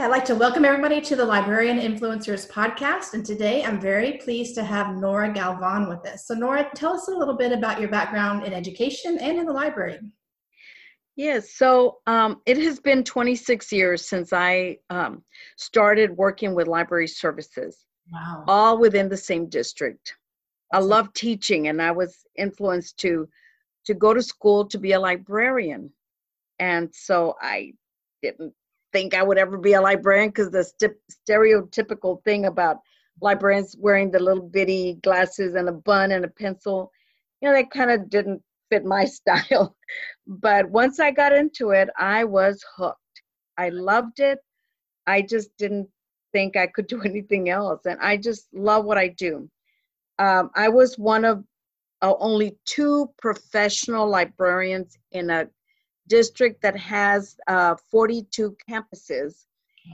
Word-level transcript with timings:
I'd 0.00 0.06
like 0.06 0.24
to 0.24 0.34
welcome 0.34 0.64
everybody 0.64 1.02
to 1.02 1.14
the 1.16 1.24
Librarian 1.24 1.78
Influencers 1.78 2.50
podcast. 2.50 3.12
And 3.12 3.24
today 3.24 3.62
I'm 3.62 3.78
very 3.78 4.14
pleased 4.14 4.54
to 4.54 4.64
have 4.64 4.96
Nora 4.96 5.30
Galvan 5.30 5.86
with 5.86 6.06
us. 6.06 6.26
So, 6.26 6.34
Nora, 6.34 6.68
tell 6.74 6.94
us 6.94 7.08
a 7.08 7.10
little 7.10 7.36
bit 7.36 7.52
about 7.52 7.78
your 7.78 7.90
background 7.90 8.44
in 8.44 8.54
education 8.54 9.18
and 9.18 9.38
in 9.38 9.44
the 9.44 9.52
library. 9.52 9.98
Yes, 11.14 11.52
so 11.52 11.98
um, 12.06 12.40
it 12.46 12.56
has 12.56 12.80
been 12.80 13.04
26 13.04 13.70
years 13.70 14.04
since 14.08 14.32
I 14.32 14.78
um, 14.88 15.22
started 15.56 16.16
working 16.16 16.54
with 16.54 16.68
library 16.68 17.06
services, 17.06 17.84
Wow. 18.10 18.44
all 18.48 18.78
within 18.78 19.10
the 19.10 19.16
same 19.16 19.46
district. 19.46 20.14
I 20.72 20.78
love 20.78 21.12
teaching, 21.12 21.68
and 21.68 21.82
I 21.82 21.90
was 21.90 22.24
influenced 22.36 22.98
to 23.00 23.28
to 23.84 23.94
go 23.94 24.14
to 24.14 24.22
school 24.22 24.64
to 24.68 24.78
be 24.78 24.92
a 24.92 25.00
librarian, 25.00 25.92
and 26.58 26.88
so 26.94 27.36
I 27.42 27.74
didn't 28.22 28.54
think 28.92 29.14
I 29.14 29.22
would 29.22 29.38
ever 29.38 29.58
be 29.58 29.72
a 29.72 29.80
librarian 29.80 30.28
because 30.28 30.50
the 30.50 30.64
st- 30.64 30.96
stereotypical 31.28 32.22
thing 32.24 32.46
about 32.46 32.78
librarians 33.20 33.76
wearing 33.78 34.10
the 34.10 34.18
little 34.18 34.42
bitty 34.42 34.94
glasses 35.02 35.54
and 35.54 35.68
a 35.68 35.72
bun 35.72 36.12
and 36.12 36.24
a 36.24 36.28
pencil, 36.28 36.90
you 37.40 37.48
know, 37.48 37.54
that 37.54 37.70
kind 37.70 37.90
of 37.90 38.08
didn't 38.10 38.42
fit 38.70 38.84
my 38.84 39.04
style. 39.18 39.76
But 40.26 40.70
once 40.70 41.00
I 41.00 41.10
got 41.10 41.32
into 41.32 41.70
it, 41.70 41.88
I 41.98 42.24
was 42.24 42.64
hooked. 42.76 42.98
I 43.58 43.68
loved 43.68 44.20
it. 44.20 44.38
I 45.06 45.22
just 45.22 45.56
didn't 45.58 45.88
think 46.32 46.56
I 46.56 46.66
could 46.66 46.86
do 46.86 47.02
anything 47.04 47.48
else. 47.48 47.86
And 47.86 47.98
I 48.00 48.16
just 48.16 48.48
love 48.52 48.84
what 48.84 48.98
I 48.98 49.08
do. 49.08 49.48
Um, 50.18 50.50
I 50.54 50.68
was 50.68 50.98
one 50.98 51.24
of 51.24 51.44
uh, 52.02 52.14
only 52.18 52.56
two 52.64 53.10
professional 53.18 54.08
librarians 54.08 54.98
in 55.12 55.30
a 55.30 55.48
district 56.08 56.62
that 56.62 56.76
has 56.76 57.36
uh, 57.46 57.74
42 57.90 58.56
campuses. 58.68 59.46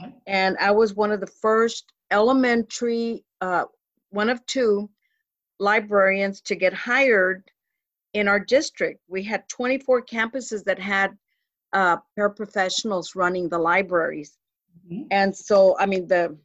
Okay. 0.03 0.13
And 0.27 0.57
I 0.59 0.71
was 0.71 0.95
one 0.95 1.13
of 1.13 1.21
the 1.21 1.27
first 1.27 1.93
elementary, 2.11 3.25
uh, 3.41 3.65
one 4.11 4.29
of 4.31 4.45
two 4.47 4.89
librarians 5.59 6.41
to 6.43 6.55
get 6.55 6.73
hired 6.73 7.51
in 8.15 8.29
our 8.29 8.41
district. 8.41 9.01
We 9.09 9.23
had 9.23 9.49
24 9.49 10.03
campuses 10.03 10.65
that 10.65 10.79
had 10.79 11.17
uh, 11.73 11.99
paraprofessionals 12.19 13.15
running 13.15 13.49
the 13.49 13.59
libraries 13.59 14.39
Mhm. 14.91 15.07
and 15.11 15.37
so 15.37 15.77
i 15.79 15.87
mean 15.87 16.07
the 16.07 16.37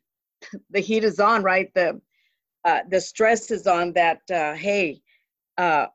the 0.72 0.80
heat 0.80 1.04
is 1.04 1.20
on 1.20 1.44
right 1.44 1.74
the 1.74 2.00
uh, 2.66 2.80
the 2.90 3.00
stress 3.00 3.52
is 3.52 3.68
on 3.68 3.94
that 3.94 4.20
uh, 4.32 4.54
hey 4.54 5.02
uh, 5.58 5.88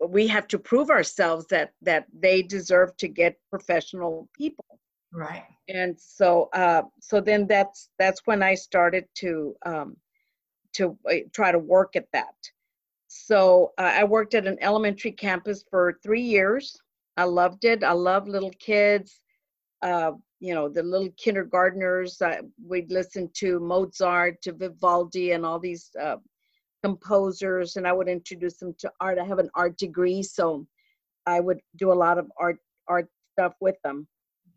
we 0.00 0.26
have 0.26 0.46
to 0.48 0.58
prove 0.58 0.90
ourselves 0.90 1.46
that 1.48 1.72
that 1.82 2.06
they 2.12 2.42
deserve 2.42 2.96
to 2.98 3.08
get 3.08 3.38
professional 3.50 4.28
people. 4.36 4.64
Right. 5.12 5.44
and 5.68 5.98
so 5.98 6.48
uh, 6.52 6.82
so 7.00 7.20
then 7.20 7.46
that's 7.46 7.88
that's 7.98 8.20
when 8.26 8.42
i 8.42 8.54
started 8.54 9.06
to 9.16 9.54
um, 9.64 9.96
to 10.74 10.98
uh, 11.10 11.14
try 11.32 11.52
to 11.52 11.58
work 11.58 11.96
at 11.96 12.06
that. 12.12 12.34
So 13.08 13.72
uh, 13.78 13.92
i 14.00 14.04
worked 14.04 14.34
at 14.34 14.46
an 14.46 14.58
elementary 14.60 15.12
campus 15.12 15.64
for 15.70 15.98
three 16.02 16.22
years. 16.22 16.76
I 17.16 17.24
loved 17.24 17.64
it. 17.64 17.82
I 17.82 17.92
love 17.92 18.28
little 18.28 18.52
kids. 18.58 19.20
Uh, 19.80 20.12
you 20.40 20.54
know 20.54 20.68
the 20.68 20.82
little 20.82 21.08
kindergartners 21.16 22.20
uh, 22.20 22.42
we'd 22.62 22.90
listen 22.92 23.30
to 23.34 23.58
mozart 23.60 24.42
to 24.42 24.52
vivaldi 24.52 25.32
and 25.32 25.46
all 25.46 25.58
these 25.58 25.90
uh, 26.00 26.16
composers 26.82 27.76
and 27.76 27.86
i 27.86 27.92
would 27.92 28.08
introduce 28.08 28.58
them 28.58 28.74
to 28.78 28.90
art. 29.00 29.18
I 29.18 29.24
have 29.24 29.38
an 29.38 29.50
art 29.54 29.76
degree 29.76 30.22
so 30.22 30.66
i 31.26 31.40
would 31.40 31.60
do 31.76 31.92
a 31.92 32.00
lot 32.04 32.18
of 32.18 32.30
art 32.38 32.58
art 32.88 33.08
stuff 33.32 33.54
with 33.60 33.76
them. 33.82 34.06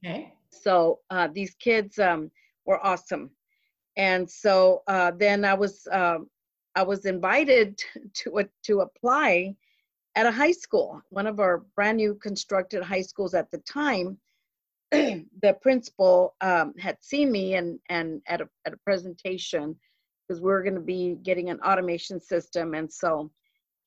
Okay. 0.05 0.33
so 0.51 0.99
uh, 1.09 1.27
these 1.33 1.53
kids 1.55 1.99
um, 1.99 2.31
were 2.65 2.79
awesome. 2.85 3.29
And 3.97 4.29
so 4.29 4.83
uh, 4.87 5.11
then 5.17 5.43
i 5.43 5.53
was 5.53 5.87
um 5.91 6.27
i 6.75 6.83
was 6.83 7.05
invited 7.05 7.79
to 8.13 8.47
to 8.63 8.81
apply 8.81 9.55
at 10.15 10.25
a 10.25 10.31
high 10.31 10.51
school. 10.51 11.01
One 11.09 11.27
of 11.27 11.39
our 11.39 11.59
brand 11.75 11.97
new 11.97 12.15
constructed 12.15 12.83
high 12.83 13.01
schools 13.01 13.33
at 13.33 13.49
the 13.51 13.59
time 13.59 14.17
the 14.91 15.55
principal 15.61 16.35
um, 16.41 16.73
had 16.79 16.97
seen 17.01 17.31
me 17.31 17.55
and 17.55 17.79
and 17.89 18.21
at 18.27 18.41
a 18.41 18.49
at 18.65 18.73
a 18.73 18.77
presentation 18.77 19.75
because 20.29 20.41
we 20.41 20.51
are 20.51 20.61
going 20.61 20.75
to 20.75 20.79
be 20.79 21.17
getting 21.23 21.49
an 21.49 21.59
automation 21.61 22.19
system 22.19 22.75
and 22.75 22.91
so 22.91 23.31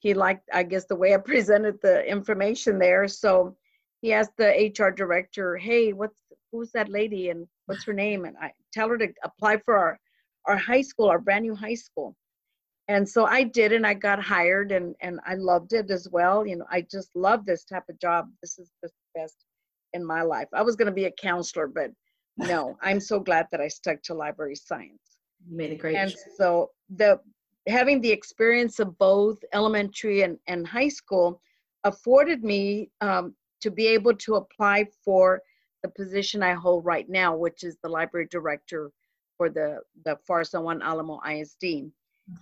he 0.01 0.13
liked 0.13 0.49
i 0.53 0.63
guess 0.63 0.85
the 0.87 0.97
way 0.97 1.15
i 1.15 1.17
presented 1.33 1.79
the 1.83 2.05
information 2.07 2.79
there. 2.79 3.07
So 3.09 3.57
he 4.01 4.13
asked 4.13 4.37
the 4.37 4.73
hr 4.79 4.91
director 4.91 5.57
hey 5.57 5.93
what's 5.93 6.21
who's 6.51 6.73
that 6.73 6.89
lady 6.89 7.31
and 7.31 7.47
what's 7.67 7.85
her 7.85 7.93
name? 7.93 8.25
And 8.25 8.37
i 8.41 8.53
tell 8.73 8.89
her 8.89 8.99
to 8.99 9.09
apply 9.23 9.59
for 9.59 9.77
our 9.77 9.99
our 10.47 10.57
high 10.57 10.83
school 10.83 11.09
our 11.09 11.21
brand 11.21 11.45
new 11.45 11.55
high 11.55 11.75
school. 11.75 12.17
And 12.89 13.09
so 13.09 13.25
i 13.27 13.45
did 13.45 13.73
and 13.73 13.87
i 13.87 13.95
got 13.95 14.21
hired 14.21 14.73
and 14.73 14.97
and 15.01 15.21
i 15.25 15.35
loved 15.37 15.73
it 15.73 15.91
as 15.91 16.09
well. 16.11 16.45
You 16.47 16.57
know 16.57 16.67
i 16.71 16.85
just 16.91 17.11
love 17.15 17.47
this 17.47 17.65
type 17.65 17.85
of 17.89 18.01
job. 18.01 18.29
This 18.43 18.59
is 18.59 18.71
the 18.83 18.91
best 19.15 19.37
in 19.93 20.05
my 20.05 20.23
life. 20.23 20.49
I 20.53 20.63
was 20.63 20.75
going 20.75 20.87
to 20.87 20.93
be 20.93 21.05
a 21.05 21.13
counselor 21.13 21.69
but 21.69 21.91
no 22.39 22.77
i'm 22.81 22.99
so 22.99 23.21
glad 23.21 23.47
that 23.51 23.61
i 23.61 23.69
stuck 23.69 24.01
to 24.03 24.15
library 24.15 24.55
science 24.55 25.12
You 25.49 25.57
made 25.57 25.73
a 25.73 25.77
great 25.77 25.97
and 25.97 26.11
choice. 26.11 26.25
so 26.37 26.71
the 26.97 27.21
having 27.69 28.01
the 28.01 28.11
experience 28.11 28.81
of 28.81 28.97
both 28.99 29.39
elementary 29.53 30.23
and, 30.23 30.39
and 30.49 30.67
high 30.67 30.89
school 30.89 31.41
afforded 31.85 32.43
me 32.43 32.91
um, 33.01 33.35
to 33.61 33.71
be 33.71 33.87
able 33.87 34.15
to 34.15 34.35
apply 34.37 34.87
for 35.05 35.41
the 35.83 35.89
position 35.89 36.43
i 36.43 36.53
hold 36.53 36.85
right 36.85 37.09
now 37.09 37.35
which 37.37 37.65
is 37.65 37.77
the 37.83 37.89
library 37.89 38.27
director 38.31 38.91
for 39.37 39.49
the 39.49 39.79
the 40.05 40.17
Pharr 40.29 40.47
San 40.47 40.63
Juan 40.63 40.83
alamo 40.83 41.21
isd 41.27 41.91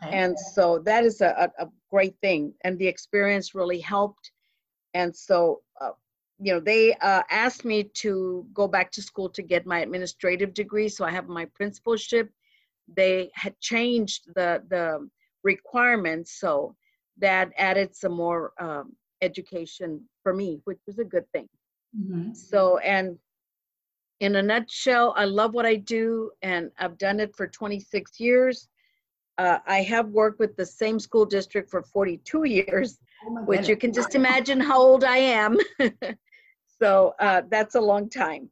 Okay. 0.03 0.15
and 0.19 0.39
so 0.39 0.79
that 0.81 1.05
is 1.05 1.23
a, 1.23 1.51
a, 1.59 1.65
a 1.65 1.69
great 1.91 2.15
thing 2.21 2.53
and 2.65 2.79
the 2.79 2.87
experience 2.87 3.55
really 3.55 3.81
helped 3.81 4.31
and 4.95 5.15
so 5.15 5.63
uh, 5.81 5.91
you 6.39 6.53
know 6.53 6.61
they 6.61 6.95
uh, 6.97 7.23
asked 7.31 7.65
me 7.65 7.85
to 7.95 8.47
go 8.53 8.69
back 8.69 8.91
to 8.93 9.03
school 9.03 9.29
to 9.31 9.43
get 9.43 9.67
my 9.67 9.81
administrative 9.81 10.53
degree 10.53 10.89
so 10.89 11.05
i 11.05 11.11
have 11.11 11.29
my 11.29 11.47
principalship 11.47 12.31
they 12.97 13.31
had 13.35 13.59
changed 13.61 14.23
the 14.35 14.63
the 14.69 15.09
requirements 15.43 16.39
so 16.39 16.75
that 17.19 17.51
added 17.57 17.95
some 17.95 18.13
more 18.13 18.53
um, 18.61 18.93
education 19.23 20.01
for 20.23 20.33
me 20.35 20.61
which 20.65 20.79
was 20.87 20.99
a 20.99 21.05
good 21.05 21.25
thing 21.33 21.49
Mhm. 21.97 22.35
so 22.37 22.79
and 22.79 23.19
in 24.21 24.37
a 24.37 24.43
nutshell 24.43 25.13
i 25.17 25.25
love 25.25 25.55
what 25.55 25.67
i 25.67 25.75
do 25.77 26.31
and 26.43 26.71
i've 26.79 26.99
done 26.99 27.21
it 27.21 27.35
for 27.37 27.47
26 27.47 28.21
years 28.21 28.69
uh, 29.39 29.59
i 29.67 29.81
have 29.83 30.09
worked 30.09 30.39
with 30.39 30.57
the 30.57 30.67
same 30.67 30.99
school 30.99 31.25
district 31.27 31.71
for 31.71 31.83
42 31.83 32.45
years 32.45 32.99
Oh 33.27 33.43
which 33.45 33.69
you 33.69 33.77
can 33.77 33.93
just 33.93 34.15
imagine 34.15 34.61
how 34.61 34.81
old 34.81 35.05
I 35.05 35.19
am. 35.19 35.59
so 36.81 37.15
uh, 37.21 37.43
that's 37.51 37.75
a 37.75 37.81
long 37.81 38.09
time. 38.09 38.51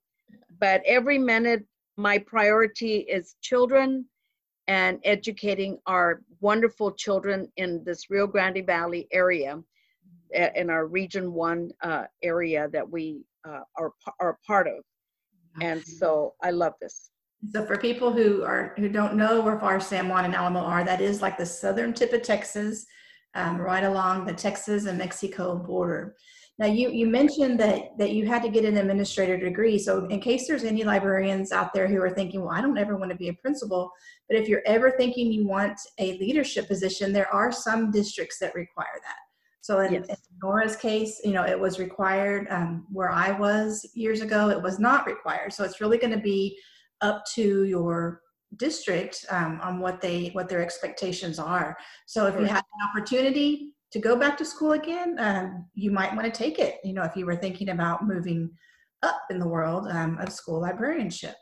But 0.61 0.83
every 0.85 1.19
minute, 1.19 1.65
my 1.97 2.19
priority 2.19 2.97
is 2.99 3.37
children 3.41 4.05
and 4.69 5.01
educating 5.05 5.79
our 5.87 6.21
wonderful 6.41 6.93
children 6.93 7.51
in 7.57 7.83
this 7.85 8.11
Rio 8.11 8.27
Grande 8.27 8.65
Valley 8.65 9.09
area, 9.11 9.61
in 10.55 10.69
our 10.69 10.87
Region 10.87 11.33
1 11.33 11.71
uh, 11.83 12.05
area 12.23 12.69
that 12.73 12.89
we 12.89 13.25
uh, 13.49 13.61
are, 13.79 13.93
are 14.21 14.31
a 14.31 14.47
part 14.47 14.69
of. 14.69 14.85
And 15.61 15.85
so 15.85 16.35
I 16.43 16.51
love 16.51 16.75
this. 16.81 17.11
So 17.51 17.65
for 17.65 17.79
people 17.79 18.13
who 18.13 18.43
are 18.43 18.75
who 18.77 18.89
don't 18.89 19.15
know 19.15 19.41
where 19.41 19.57
Pharr 19.57 19.83
San 19.83 20.09
Juan 20.09 20.25
and 20.25 20.35
Alamo 20.35 20.61
are, 20.61 20.85
that 20.85 21.01
is 21.01 21.23
like 21.23 21.39
the 21.39 21.47
southern 21.47 21.93
tip 21.93 22.13
of 22.13 22.23
Texas, 22.23 22.85
um, 23.35 23.59
right 23.61 23.85
along 23.85 24.25
the 24.25 24.33
Texas 24.33 24.87
and 24.87 24.99
Mexico 24.99 25.57
border. 25.57 26.17
Now 26.59 26.67
you 26.67 26.91
you 26.91 27.07
mentioned 27.07 27.61
that 27.61 27.97
that 27.99 28.11
you 28.11 28.27
had 28.27 28.43
to 28.43 28.49
get 28.49 28.65
an 28.65 28.77
administrator 28.77 29.37
degree. 29.37 29.79
So 29.79 30.07
in 30.07 30.21
case 30.21 30.49
there's 30.49 30.65
any 30.65 30.83
librarians 30.83 31.53
out 31.53 31.73
there 31.73 31.87
who 31.87 32.03
are 32.03 32.11
thinking, 32.11 32.41
well, 32.41 32.51
I 32.51 32.61
don't 32.61 32.77
ever 32.79 32.97
want 32.97 33.13
to 33.13 33.17
be 33.17 33.29
a 33.29 33.35
principal, 33.35 33.93
but 34.29 34.37
if 34.37 34.49
you're 34.49 34.63
ever 34.67 34.91
thinking 34.91 35.33
you 35.33 35.47
want 35.47 35.79
a 35.99 36.19
leadership 36.19 36.67
position, 36.67 37.13
there 37.13 37.33
are 37.33 37.53
some 37.53 37.91
districts 37.93 38.39
that 38.41 38.55
require 38.55 38.99
that. 39.05 39.17
So 39.61 39.81
in, 39.81 39.93
Yes. 39.93 40.09
in 40.09 40.17
Nora's 40.43 40.77
case, 40.77 41.21
you 41.25 41.33
know, 41.33 41.45
it 41.45 41.59
was 41.59 41.79
required. 41.79 42.49
Um, 42.51 42.87
where 42.91 43.11
I 43.11 43.31
was 43.31 43.89
years 43.95 44.21
ago, 44.21 44.51
it 44.51 44.61
was 44.61 44.79
not 44.81 45.07
required. 45.07 45.53
So 45.53 45.63
it's 45.63 45.81
really 45.81 45.99
going 45.99 46.15
to 46.15 46.21
be 46.21 46.59
up 47.03 47.25
to 47.35 47.65
your 47.65 48.23
district 48.57 49.27
um, 49.31 49.61
on 49.63 49.79
what 49.79 50.01
they 50.01 50.31
what 50.33 50.49
their 50.49 50.63
expectations 50.63 51.39
are. 51.39 51.77
So 52.07 52.27
if 52.27 52.35
you 52.41 52.47
have 52.47 52.65
an 52.65 52.89
opportunity 52.89 53.75
to 53.93 53.99
go 53.99 54.17
back 54.17 54.37
to 54.39 54.45
school 54.45 54.73
again, 54.73 55.17
um, 55.19 55.67
you 55.75 55.91
might 55.91 56.15
want 56.15 56.33
to 56.33 56.37
take 56.37 56.59
it. 56.59 56.77
You 56.85 56.93
know, 56.93 57.05
if 57.05 57.17
you 57.17 57.27
were 57.27 57.37
thinking 57.37 57.71
about 57.71 58.07
moving 58.07 58.51
up 59.03 59.21
in 59.31 59.39
the 59.39 59.49
world 59.49 59.89
um, 59.91 60.19
of 60.19 60.33
school 60.33 60.61
librarianship. 60.61 61.35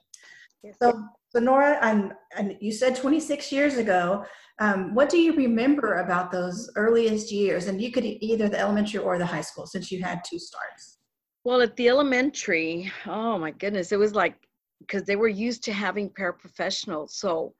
Yes. 0.62 0.76
So, 0.80 1.04
so 1.30 1.38
Nora, 1.38 1.78
and 1.82 2.12
you 2.60 2.72
said 2.72 2.96
26 2.96 3.52
years 3.52 3.76
ago. 3.76 4.24
Um, 4.58 4.94
what 4.94 5.10
do 5.10 5.18
you 5.18 5.34
remember 5.34 5.96
about 5.96 6.32
those 6.32 6.70
earliest 6.76 7.30
years? 7.30 7.66
And 7.66 7.80
you 7.80 7.92
could 7.92 8.04
either 8.04 8.48
the 8.48 8.58
elementary 8.58 9.00
or 9.00 9.18
the 9.18 9.26
high 9.26 9.42
school, 9.42 9.66
since 9.66 9.92
you 9.92 10.02
had 10.02 10.22
two 10.24 10.38
starts. 10.38 10.98
Well, 11.44 11.60
at 11.60 11.76
the 11.76 11.88
elementary, 11.88 12.90
oh 13.06 13.38
my 13.38 13.50
goodness, 13.50 13.92
it 13.92 13.98
was 13.98 14.14
like 14.14 14.34
because 14.80 15.04
they 15.04 15.16
were 15.16 15.28
used 15.28 15.62
to 15.64 15.72
having 15.72 16.10
paraprofessionals, 16.10 17.10
so 17.10 17.54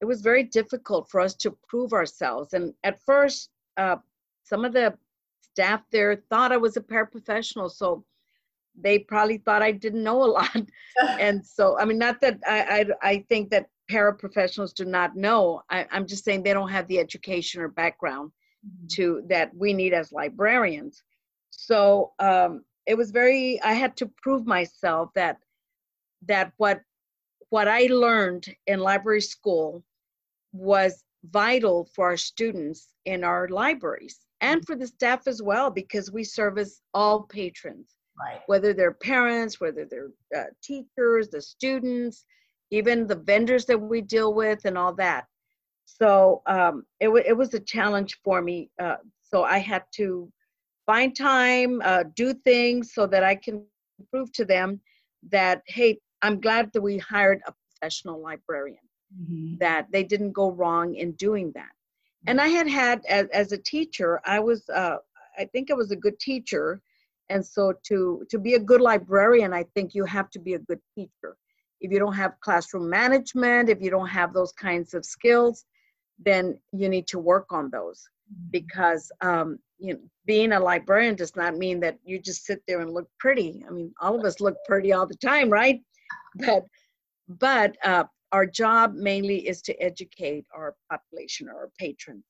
it 0.00 0.04
was 0.04 0.20
very 0.20 0.44
difficult 0.44 1.08
for 1.10 1.20
us 1.20 1.34
to 1.36 1.56
prove 1.68 1.92
ourselves. 1.92 2.54
And 2.54 2.72
at 2.84 2.98
first, 3.04 3.50
uh, 3.76 3.96
some 4.50 4.64
of 4.64 4.72
the 4.72 4.92
staff 5.40 5.82
there 5.92 6.16
thought 6.28 6.52
I 6.52 6.56
was 6.56 6.76
a 6.76 6.80
paraprofessional, 6.80 7.70
so 7.70 8.04
they 8.78 8.98
probably 8.98 9.38
thought 9.38 9.62
I 9.62 9.70
didn't 9.70 10.02
know 10.02 10.24
a 10.24 10.30
lot. 10.38 10.56
and 11.20 11.46
so, 11.46 11.78
I 11.78 11.84
mean, 11.84 11.98
not 11.98 12.20
that 12.20 12.40
I, 12.46 12.84
I, 13.02 13.08
I 13.10 13.24
think 13.28 13.50
that 13.50 13.66
paraprofessionals 13.90 14.74
do 14.74 14.84
not 14.84 15.16
know. 15.16 15.62
I, 15.70 15.86
am 15.92 16.06
just 16.06 16.24
saying 16.24 16.42
they 16.42 16.52
don't 16.52 16.70
have 16.70 16.88
the 16.88 16.98
education 16.98 17.60
or 17.60 17.68
background 17.68 18.32
mm-hmm. 18.66 18.86
to 18.96 19.22
that 19.28 19.54
we 19.54 19.72
need 19.72 19.94
as 19.94 20.12
librarians. 20.12 21.02
So 21.50 22.12
um, 22.18 22.64
it 22.86 22.96
was 22.96 23.12
very. 23.12 23.62
I 23.62 23.72
had 23.72 23.96
to 23.98 24.10
prove 24.22 24.46
myself 24.46 25.10
that 25.14 25.38
that 26.26 26.52
what 26.56 26.80
what 27.50 27.68
I 27.68 27.86
learned 27.86 28.46
in 28.66 28.80
library 28.80 29.20
school 29.22 29.84
was 30.52 31.04
vital 31.24 31.88
for 31.94 32.06
our 32.06 32.16
students 32.16 32.88
in 33.04 33.24
our 33.24 33.48
libraries 33.48 34.18
and 34.40 34.64
for 34.66 34.76
the 34.76 34.86
staff 34.86 35.26
as 35.26 35.42
well 35.42 35.70
because 35.70 36.10
we 36.10 36.24
service 36.24 36.80
all 36.94 37.22
patrons 37.22 37.94
right. 38.18 38.40
whether 38.46 38.72
they're 38.72 38.92
parents 38.92 39.60
whether 39.60 39.84
they're 39.84 40.10
uh, 40.36 40.48
teachers 40.62 41.28
the 41.28 41.40
students 41.40 42.24
even 42.70 43.06
the 43.06 43.16
vendors 43.16 43.64
that 43.66 43.78
we 43.78 44.00
deal 44.00 44.34
with 44.34 44.64
and 44.64 44.78
all 44.78 44.94
that 44.94 45.24
so 45.84 46.42
um, 46.46 46.84
it, 47.00 47.06
w- 47.06 47.24
it 47.26 47.36
was 47.36 47.52
a 47.54 47.60
challenge 47.60 48.18
for 48.24 48.40
me 48.42 48.70
uh, 48.80 48.96
so 49.22 49.44
i 49.44 49.58
had 49.58 49.82
to 49.94 50.30
find 50.86 51.16
time 51.16 51.80
uh, 51.84 52.04
do 52.14 52.34
things 52.34 52.92
so 52.94 53.06
that 53.06 53.24
i 53.24 53.34
can 53.34 53.64
prove 54.10 54.32
to 54.32 54.44
them 54.44 54.80
that 55.30 55.62
hey 55.66 55.98
i'm 56.22 56.40
glad 56.40 56.70
that 56.72 56.80
we 56.80 56.98
hired 56.98 57.40
a 57.46 57.52
professional 57.68 58.20
librarian 58.22 58.78
mm-hmm. 59.14 59.56
that 59.58 59.86
they 59.92 60.02
didn't 60.02 60.32
go 60.32 60.50
wrong 60.50 60.94
in 60.94 61.12
doing 61.12 61.52
that 61.54 61.70
and 62.26 62.40
i 62.40 62.48
had 62.48 62.68
had 62.68 63.04
as, 63.08 63.26
as 63.28 63.52
a 63.52 63.58
teacher 63.58 64.20
i 64.24 64.38
was 64.38 64.68
uh, 64.70 64.96
i 65.38 65.44
think 65.46 65.70
i 65.70 65.74
was 65.74 65.90
a 65.90 65.96
good 65.96 66.18
teacher. 66.18 66.80
And 67.32 67.46
so 67.46 67.74
to 67.84 68.26
to 68.28 68.38
be 68.38 68.54
a 68.54 68.58
good 68.58 68.80
librarian 68.80 69.52
i 69.52 69.64
think 69.74 69.94
you 69.94 70.04
have 70.04 70.30
to 70.30 70.40
be 70.40 70.54
a 70.54 70.58
good 70.58 70.80
teacher. 70.96 71.36
If 71.80 71.92
you 71.92 71.98
don't 71.98 72.20
have 72.22 72.40
classroom 72.40 72.90
management 72.90 73.68
if 73.68 73.80
you 73.80 73.90
don't 73.90 74.08
have 74.08 74.32
those 74.32 74.52
kinds 74.52 74.94
of 74.94 75.04
skills 75.04 75.64
then 76.18 76.58
you 76.72 76.88
need 76.88 77.06
to 77.08 77.18
work 77.18 77.46
on 77.52 77.70
those. 77.70 78.00
Mm-hmm. 78.30 78.50
because 78.50 79.10
um, 79.22 79.58
you 79.78 79.94
know 79.94 80.00
being 80.24 80.52
a 80.52 80.60
librarian 80.60 81.16
does 81.16 81.34
not 81.34 81.56
mean 81.56 81.80
that 81.80 81.98
you 82.04 82.20
just 82.20 82.44
sit 82.44 82.62
there 82.66 82.80
and 82.80 82.92
look 82.92 83.08
pretty. 83.18 83.64
I 83.66 83.70
mean 83.72 83.92
all 84.00 84.18
of 84.18 84.24
us 84.24 84.40
look 84.40 84.56
pretty 84.66 84.92
all 84.92 85.06
the 85.06 85.16
time 85.16 85.50
right? 85.50 85.80
But 86.36 86.64
but 87.28 87.76
uh, 87.84 88.04
our 88.32 88.46
job 88.46 88.94
mainly 88.94 89.46
is 89.48 89.60
to 89.62 89.82
educate 89.82 90.44
our 90.54 90.76
population 90.90 91.48
or 91.48 91.54
our 91.54 91.70
patrons. 91.78 92.24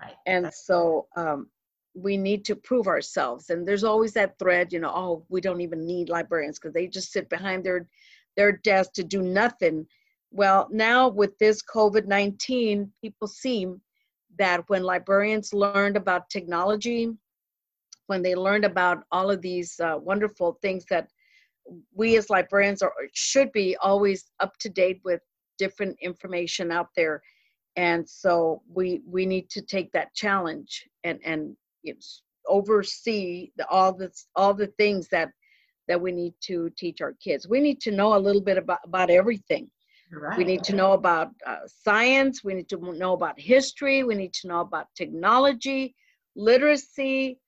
Right 0.00 0.14
and 0.26 0.52
so 0.52 1.06
um, 1.16 1.48
we 1.94 2.18
need 2.18 2.44
to 2.44 2.54
prove 2.54 2.86
ourselves 2.86 3.48
and 3.48 3.66
there's 3.66 3.84
always 3.84 4.12
that 4.12 4.38
thread 4.38 4.70
you 4.70 4.78
know 4.78 4.92
oh 4.94 5.24
we 5.30 5.40
don't 5.40 5.62
even 5.62 5.86
need 5.86 6.10
librarians 6.10 6.58
because 6.58 6.74
they 6.74 6.86
just 6.86 7.12
sit 7.12 7.30
behind 7.30 7.64
their 7.64 7.88
their 8.36 8.52
desk 8.52 8.92
to 8.92 9.04
do 9.04 9.22
nothing. 9.22 9.86
Well 10.30 10.68
now 10.70 11.08
with 11.08 11.38
this 11.38 11.62
covid-19 11.62 12.90
people 13.00 13.28
seem 13.28 13.80
that 14.38 14.68
when 14.68 14.82
librarians 14.82 15.54
learned 15.54 15.96
about 15.96 16.28
technology 16.28 17.10
when 18.06 18.22
they 18.22 18.34
learned 18.34 18.64
about 18.64 19.04
all 19.10 19.30
of 19.30 19.40
these 19.40 19.80
uh, 19.80 19.98
wonderful 20.00 20.58
things 20.62 20.84
that 20.90 21.08
we 21.94 22.16
as 22.16 22.30
librarians 22.30 22.82
are 22.82 22.92
should 23.12 23.50
be 23.52 23.76
always 23.78 24.30
up 24.40 24.56
to 24.58 24.68
date 24.68 25.00
with 25.04 25.20
different 25.58 25.96
information 26.00 26.70
out 26.70 26.88
there 26.96 27.22
and 27.76 28.08
so 28.08 28.62
we 28.72 29.02
we 29.06 29.26
need 29.26 29.50
to 29.50 29.60
take 29.60 29.92
that 29.92 30.14
challenge 30.14 30.88
and 31.04 31.20
and 31.24 31.56
oversee 32.48 33.50
the, 33.56 33.66
all 33.68 33.92
the 33.92 34.10
all 34.34 34.54
the 34.54 34.68
things 34.78 35.08
that 35.08 35.30
that 35.88 36.00
we 36.00 36.10
need 36.10 36.34
to 36.40 36.70
teach 36.76 37.00
our 37.00 37.12
kids. 37.22 37.46
We 37.46 37.60
need 37.60 37.80
to 37.82 37.92
know 37.92 38.16
a 38.16 38.18
little 38.18 38.40
bit 38.40 38.58
about 38.58 38.80
about 38.84 39.10
everything. 39.10 39.70
Right. 40.10 40.38
We 40.38 40.44
need 40.44 40.62
to 40.64 40.74
know 40.74 40.92
about 40.92 41.32
uh, 41.44 41.66
science. 41.66 42.44
We 42.44 42.54
need 42.54 42.68
to 42.68 42.76
know 42.94 43.12
about 43.12 43.38
history. 43.38 44.04
We 44.04 44.14
need 44.14 44.32
to 44.34 44.48
know 44.48 44.60
about 44.60 44.86
technology, 44.96 45.96
literacy, 46.36 47.40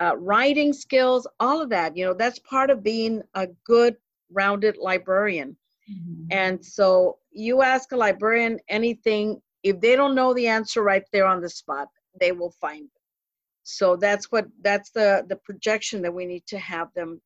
uh, 0.00 0.16
writing 0.16 0.72
skills, 0.72 1.26
all 1.38 1.62
of 1.62 1.70
that. 1.70 1.96
You 1.96 2.06
know, 2.06 2.14
that's 2.14 2.40
part 2.40 2.68
of 2.68 2.82
being 2.82 3.22
a 3.34 3.46
good, 3.64 3.96
rounded 4.32 4.76
librarian. 4.76 5.56
Mm-hmm. 5.88 6.24
And 6.32 6.64
so 6.64 7.19
you 7.32 7.62
ask 7.62 7.92
a 7.92 7.96
librarian 7.96 8.58
anything, 8.68 9.40
if 9.62 9.80
they 9.80 9.96
don't 9.96 10.14
know 10.14 10.34
the 10.34 10.48
answer 10.48 10.82
right 10.82 11.04
there 11.12 11.26
on 11.26 11.40
the 11.40 11.48
spot, 11.48 11.88
they 12.18 12.32
will 12.32 12.52
find 12.60 12.84
it. 12.84 13.00
So 13.62 13.96
that's 13.96 14.26
what 14.32 14.46
that's 14.62 14.90
the 14.90 15.24
the 15.28 15.36
projection 15.36 16.02
that 16.02 16.12
we 16.12 16.26
need 16.26 16.46
to 16.46 16.58
have 16.58 16.88
them 16.94 17.20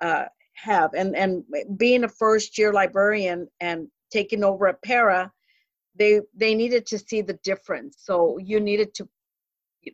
uh, 0.00 0.26
have. 0.54 0.90
And 0.94 1.16
and 1.16 1.44
being 1.76 2.04
a 2.04 2.08
first 2.08 2.58
year 2.58 2.72
librarian 2.72 3.48
and 3.60 3.88
taking 4.12 4.44
over 4.44 4.66
a 4.66 4.74
para 4.74 5.32
they 5.98 6.20
they 6.34 6.54
needed 6.54 6.86
to 6.86 6.98
see 6.98 7.22
the 7.22 7.38
difference. 7.42 7.96
So 8.00 8.38
you 8.38 8.60
needed 8.60 8.94
to 8.94 9.08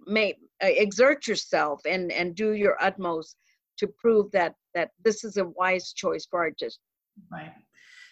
make 0.06 0.36
exert 0.60 1.26
yourself 1.26 1.80
and 1.86 2.12
and 2.12 2.34
do 2.34 2.52
your 2.52 2.76
utmost 2.82 3.36
to 3.78 3.86
prove 3.86 4.30
that 4.32 4.54
that 4.74 4.90
this 5.02 5.24
is 5.24 5.36
a 5.36 5.46
wise 5.46 5.92
choice 5.92 6.26
for 6.26 6.40
our 6.40 6.50
district. 6.50 6.80
Right 7.32 7.54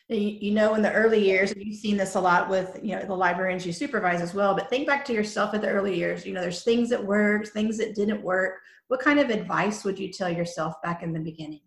you 0.08 0.50
know 0.50 0.75
in 0.75 0.82
the 0.82 0.93
early 0.93 1.25
years 1.25 1.52
you've 1.56 1.76
seen 1.76 1.96
this 1.96 2.16
a 2.16 2.20
lot 2.20 2.49
with 2.49 2.78
you 2.82 2.96
know 2.96 3.04
the 3.04 3.14
librarians 3.14 3.64
you 3.64 3.72
supervise 3.72 4.20
as 4.20 4.34
well 4.34 4.54
but 4.54 4.69
think 4.69 4.87
back 4.87 5.04
to 5.04 5.12
yourself 5.12 5.54
at 5.54 5.62
the 5.62 5.68
early 5.68 5.97
years. 5.97 6.26
You 6.26 6.35
know 6.35 6.40
there's 6.40 6.62
things 6.62 6.90
that 6.90 7.02
worked 7.02 7.49
things 7.49 7.78
that 7.78 7.94
didn't 7.94 8.23
work. 8.23 8.61
What 8.88 9.00
kind 9.00 9.18
of 9.18 9.30
advice 9.30 9.85
would 9.85 9.99
you 9.99 10.12
tell 10.12 10.30
yourself 10.30 10.75
back 10.82 11.02
in 11.02 11.12
the 11.12 11.21
beginning? 11.21 11.61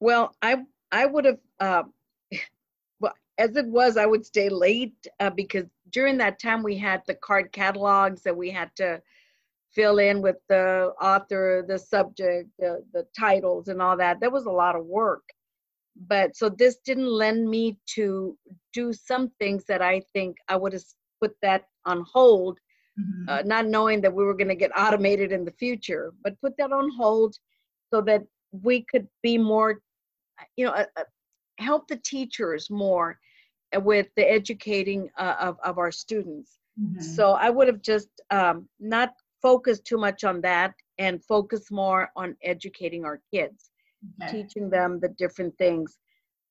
Well 0.00 0.34
i 0.42 0.56
i 0.92 1.06
would 1.06 1.24
have 1.24 1.38
uh, 1.60 1.82
well 3.00 3.14
as 3.38 3.56
it 3.56 3.66
was 3.66 3.96
i 3.96 4.06
would 4.06 4.24
stay 4.24 4.48
late 4.48 5.06
uh, 5.20 5.30
because 5.30 5.66
during 5.90 6.16
that 6.18 6.38
time 6.38 6.62
we 6.62 6.76
had 6.76 7.02
the 7.06 7.14
card 7.14 7.52
catalogs 7.52 8.22
that 8.22 8.36
we 8.36 8.50
had 8.50 8.70
to 8.76 9.00
fill 9.72 9.98
in 9.98 10.22
with 10.22 10.36
the 10.48 10.92
author 11.00 11.64
the 11.68 11.78
subject 11.78 12.48
the, 12.58 12.82
the 12.92 13.06
titles 13.16 13.68
and 13.68 13.80
all 13.80 13.96
that. 13.96 14.20
That 14.20 14.32
was 14.32 14.46
a 14.46 14.50
lot 14.50 14.74
of 14.74 14.86
work 14.86 15.22
but 16.06 16.36
so 16.36 16.48
this 16.48 16.76
didn't 16.84 17.10
lend 17.10 17.48
me 17.48 17.78
to 17.94 18.36
do 18.72 18.92
some 18.92 19.30
things 19.38 19.64
that 19.66 19.82
I 19.82 20.02
think 20.12 20.36
I 20.48 20.56
would 20.56 20.72
have 20.72 20.84
put 21.20 21.34
that 21.42 21.64
on 21.84 22.04
hold, 22.12 22.58
mm-hmm. 22.98 23.28
uh, 23.28 23.42
not 23.44 23.66
knowing 23.66 24.00
that 24.02 24.12
we 24.12 24.24
were 24.24 24.34
going 24.34 24.48
to 24.48 24.54
get 24.54 24.76
automated 24.76 25.32
in 25.32 25.44
the 25.44 25.52
future, 25.52 26.12
but 26.22 26.40
put 26.40 26.56
that 26.58 26.72
on 26.72 26.90
hold 26.96 27.36
so 27.92 28.00
that 28.02 28.22
we 28.52 28.82
could 28.82 29.08
be 29.22 29.38
more, 29.38 29.80
you 30.56 30.66
know, 30.66 30.72
uh, 30.72 30.84
uh 30.96 31.04
help 31.58 31.88
the 31.88 31.96
teachers 31.96 32.68
more 32.68 33.18
with 33.76 34.08
the 34.16 34.30
educating 34.30 35.08
uh, 35.18 35.36
of, 35.40 35.56
of 35.64 35.78
our 35.78 35.90
students. 35.90 36.58
Mm-hmm. 36.78 37.00
So 37.00 37.32
I 37.32 37.48
would 37.48 37.66
have 37.66 37.80
just 37.80 38.08
um, 38.30 38.68
not 38.78 39.14
focused 39.40 39.86
too 39.86 39.96
much 39.96 40.24
on 40.24 40.42
that 40.42 40.74
and 40.98 41.24
focus 41.24 41.70
more 41.70 42.10
on 42.14 42.36
educating 42.42 43.06
our 43.06 43.20
kids 43.32 43.70
okay. 44.22 44.42
teaching 44.42 44.70
them 44.70 45.00
the 45.00 45.08
different 45.08 45.56
things. 45.58 45.98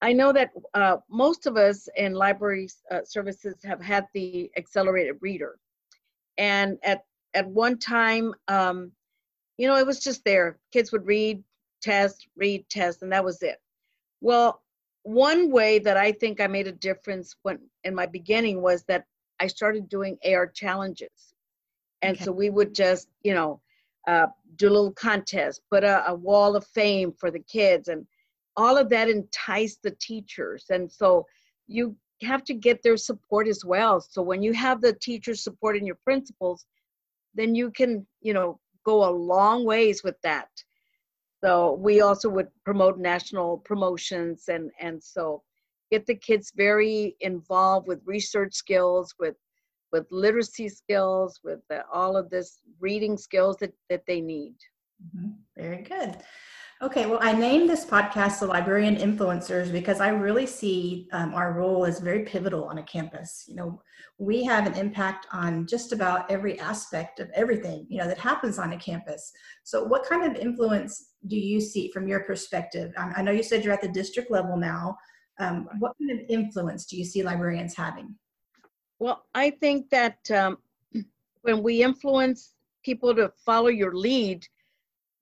I 0.01 0.13
know 0.13 0.31
that 0.33 0.51
uh, 0.73 0.97
most 1.09 1.47
of 1.47 1.57
us 1.57 1.87
in 1.95 2.13
library 2.13 2.69
uh, 2.91 2.99
services 3.03 3.55
have 3.63 3.81
had 3.81 4.05
the 4.13 4.51
accelerated 4.57 5.15
reader. 5.21 5.57
And 6.37 6.77
at, 6.83 7.05
at 7.33 7.47
one 7.47 7.77
time, 7.77 8.33
um, 8.47 8.91
you 9.57 9.67
know, 9.67 9.77
it 9.77 9.87
was 9.87 9.99
just 9.99 10.23
there. 10.25 10.59
Kids 10.73 10.91
would 10.91 11.05
read, 11.05 11.43
test, 11.81 12.27
read, 12.35 12.67
test, 12.69 13.01
and 13.01 13.11
that 13.11 13.23
was 13.23 13.41
it. 13.41 13.57
Well, 14.21 14.61
one 15.03 15.51
way 15.51 15.79
that 15.79 15.97
I 15.97 16.11
think 16.11 16.41
I 16.41 16.47
made 16.47 16.67
a 16.67 16.71
difference 16.71 17.35
when 17.43 17.59
in 17.83 17.95
my 17.95 18.05
beginning 18.05 18.61
was 18.61 18.83
that 18.85 19.05
I 19.39 19.47
started 19.47 19.87
doing 19.87 20.17
AR 20.25 20.47
challenges. 20.47 21.33
And 22.01 22.17
okay. 22.17 22.25
so 22.25 22.31
we 22.31 22.49
would 22.49 22.73
just, 22.73 23.07
you 23.23 23.33
know, 23.33 23.61
uh, 24.07 24.27
do 24.55 24.67
a 24.67 24.69
little 24.69 24.93
contest, 24.93 25.61
put 25.71 25.83
a, 25.83 26.07
a 26.09 26.15
wall 26.15 26.55
of 26.55 26.65
fame 26.67 27.11
for 27.11 27.31
the 27.31 27.39
kids, 27.39 27.87
and 27.87 28.05
all 28.55 28.77
of 28.77 28.89
that 28.89 29.09
enticed 29.09 29.79
the 29.83 29.95
teachers. 29.99 30.65
And 30.69 30.91
so 30.91 31.25
you 31.67 31.95
have 32.21 32.43
to 32.45 32.53
get 32.53 32.81
their 32.81 32.97
support 32.97 33.47
as 33.47 33.63
well. 33.65 33.99
So 33.99 34.21
when 34.21 34.41
you 34.41 34.53
have 34.53 34.81
the 34.81 34.93
teachers 34.93 35.43
supporting 35.43 35.85
your 35.85 35.97
principals, 36.03 36.65
then 37.33 37.55
you 37.55 37.71
can, 37.71 38.07
you 38.21 38.33
know, 38.33 38.59
go 38.85 39.09
a 39.09 39.11
long 39.11 39.65
ways 39.65 40.03
with 40.03 40.15
that. 40.23 40.47
So 41.43 41.73
we 41.73 42.01
also 42.01 42.29
would 42.29 42.47
promote 42.63 42.97
national 42.97 43.59
promotions 43.59 44.45
and 44.47 44.71
and 44.79 45.03
so 45.03 45.43
get 45.91 46.05
the 46.05 46.15
kids 46.15 46.51
very 46.55 47.15
involved 47.19 47.87
with 47.87 47.99
research 48.05 48.53
skills, 48.53 49.13
with 49.19 49.35
with 49.95 50.11
literacy 50.11 50.67
skills, 50.67 51.39
with 51.41 51.59
the, 51.69 51.85
all 51.91 52.17
of 52.17 52.29
this 52.29 52.59
reading 52.81 53.15
skills 53.17 53.55
that, 53.61 53.73
that 53.89 54.03
they 54.05 54.19
need. 54.19 54.55
Mm-hmm. 55.01 55.29
Very 55.55 55.83
good. 55.83 56.17
Okay, 56.81 57.05
well, 57.05 57.19
I 57.21 57.31
named 57.31 57.69
this 57.69 57.85
podcast 57.85 58.41
the 58.41 58.47
Librarian 58.47 58.97
Influencers 58.97 59.71
because 59.71 60.01
I 60.01 60.09
really 60.09 60.45
see 60.45 61.07
um, 61.13 61.33
our 61.33 61.53
role 61.53 61.85
as 61.85 62.01
very 62.01 62.23
pivotal 62.23 62.65
on 62.65 62.79
a 62.79 62.83
campus. 62.83 63.45
You 63.47 63.55
know, 63.55 63.81
we 64.17 64.43
have 64.43 64.67
an 64.67 64.73
impact 64.73 65.27
on 65.31 65.65
just 65.65 65.93
about 65.93 66.29
every 66.29 66.59
aspect 66.59 67.21
of 67.21 67.29
everything, 67.33 67.87
you 67.87 67.99
know, 67.99 68.07
that 68.07 68.17
happens 68.17 68.59
on 68.59 68.73
a 68.73 68.77
campus. 68.77 69.31
So, 69.63 69.85
what 69.85 70.05
kind 70.05 70.29
of 70.29 70.35
influence 70.35 71.11
do 71.27 71.37
you 71.37 71.61
see 71.61 71.89
from 71.93 72.09
your 72.09 72.25
perspective? 72.25 72.91
I, 72.97 73.13
I 73.15 73.21
know 73.21 73.31
you 73.31 73.43
said 73.43 73.63
you're 73.63 73.73
at 73.73 73.81
the 73.81 73.87
district 73.87 74.29
level 74.29 74.57
now. 74.57 74.97
Um, 75.39 75.69
what 75.79 75.93
kind 75.97 76.11
of 76.11 76.25
influence 76.27 76.85
do 76.85 76.97
you 76.97 77.05
see 77.05 77.23
librarians 77.23 77.73
having? 77.73 78.15
Well, 78.99 79.25
I 79.33 79.49
think 79.49 79.89
that 79.89 80.31
um, 80.31 80.57
when 81.41 81.61
we 81.61 81.83
influence 81.83 82.53
people 82.83 83.13
to 83.15 83.31
follow 83.45 83.67
your 83.67 83.93
lead, 83.93 84.47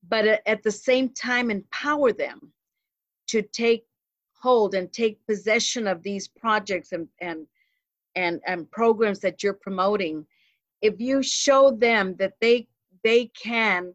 but 0.10 0.26
at 0.46 0.64
the 0.64 0.72
same 0.72 1.10
time 1.10 1.50
empower 1.50 2.12
them 2.12 2.52
to 3.28 3.42
take 3.42 3.86
hold 4.44 4.76
and 4.76 4.92
take 4.92 5.26
possession 5.26 5.88
of 5.88 6.04
these 6.04 6.28
projects 6.28 6.92
and 6.92 7.08
and 7.22 7.48
and, 8.16 8.42
and 8.46 8.70
programs 8.70 9.20
that 9.20 9.42
you're 9.42 9.54
promoting 9.54 10.26
if 10.82 11.00
you 11.00 11.24
show 11.24 11.72
them 11.72 12.16
that 12.18 12.34
they 12.42 12.68
they 13.04 13.28
can 13.28 13.94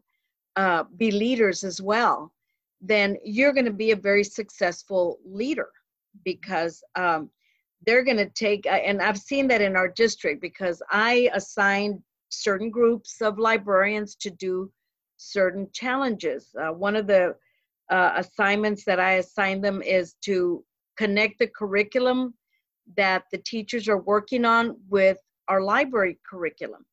uh, 0.55 0.83
be 0.97 1.11
leaders 1.11 1.63
as 1.63 1.79
well 1.81 2.33
then 2.81 3.15
you're 3.23 3.53
going 3.53 3.65
to 3.65 3.83
be 3.85 3.91
a 3.91 3.95
very 3.95 4.23
successful 4.23 5.19
leader 5.25 5.69
because 6.25 6.83
um, 6.95 7.29
they're 7.85 8.03
going 8.03 8.17
to 8.17 8.29
take 8.29 8.65
and 8.65 9.01
i've 9.01 9.17
seen 9.17 9.47
that 9.47 9.61
in 9.61 9.75
our 9.75 9.87
district 9.87 10.41
because 10.41 10.81
i 10.91 11.29
assigned 11.33 12.01
certain 12.29 12.69
groups 12.69 13.21
of 13.21 13.39
librarians 13.39 14.15
to 14.15 14.29
do 14.29 14.71
certain 15.19 15.67
challenges. 15.73 16.49
Uh, 16.59 16.71
one 16.73 16.95
of 16.95 17.07
the 17.07 17.35
uh, 17.89 18.13
assignments 18.15 18.85
that 18.85 18.99
I 18.99 19.13
assign 19.13 19.61
them 19.61 19.81
is 19.81 20.15
to 20.25 20.63
connect 20.97 21.39
the 21.39 21.47
curriculum 21.47 22.33
that 22.97 23.23
the 23.31 23.37
teachers 23.39 23.87
are 23.87 24.01
working 24.01 24.45
on 24.45 24.77
with 24.89 25.17
our 25.47 25.61
library 25.61 26.19
curriculum 26.29 26.85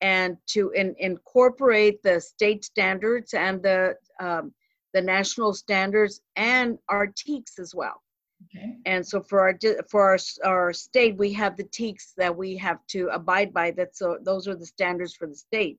and 0.00 0.36
to 0.48 0.70
in, 0.70 0.94
incorporate 0.98 2.02
the 2.02 2.20
state 2.20 2.64
standards 2.64 3.34
and 3.34 3.62
the 3.62 3.94
um, 4.20 4.52
the 4.94 5.00
national 5.00 5.54
standards 5.54 6.20
and 6.36 6.78
our 6.90 7.06
TEKS 7.06 7.58
as 7.58 7.74
well. 7.74 8.02
Okay. 8.44 8.76
And 8.86 9.06
so 9.06 9.20
for 9.20 9.40
our 9.40 9.58
for 9.88 10.10
our 10.10 10.18
our 10.44 10.72
state, 10.72 11.16
we 11.16 11.32
have 11.34 11.56
the 11.56 11.64
TEKS 11.64 12.14
that 12.16 12.36
we 12.36 12.56
have 12.56 12.78
to 12.88 13.08
abide 13.08 13.52
by. 13.52 13.70
That 13.72 13.96
so 13.96 14.18
those 14.22 14.48
are 14.48 14.56
the 14.56 14.66
standards 14.66 15.14
for 15.14 15.26
the 15.26 15.34
state. 15.34 15.78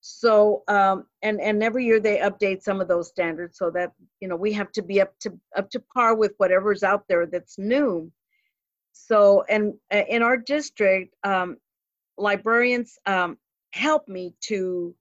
So 0.00 0.62
um, 0.68 1.06
and 1.22 1.40
and 1.40 1.62
every 1.62 1.84
year 1.84 2.00
they 2.00 2.18
update 2.18 2.62
some 2.62 2.80
of 2.80 2.88
those 2.88 3.08
standards 3.08 3.58
so 3.58 3.70
that 3.70 3.92
you 4.20 4.28
know 4.28 4.36
we 4.36 4.52
have 4.52 4.72
to 4.72 4.82
be 4.82 5.00
up 5.00 5.18
to 5.20 5.38
up 5.56 5.70
to 5.70 5.80
par 5.94 6.14
with 6.14 6.34
whatever's 6.38 6.82
out 6.82 7.04
there 7.08 7.26
that's 7.26 7.58
new. 7.58 8.10
So 8.92 9.44
and 9.48 9.74
uh, 9.92 10.04
in 10.08 10.22
our 10.22 10.36
district, 10.36 11.14
um, 11.24 11.56
librarians 12.16 12.98
um, 13.06 13.36
help 13.72 14.08
me 14.08 14.34
to 14.42 14.94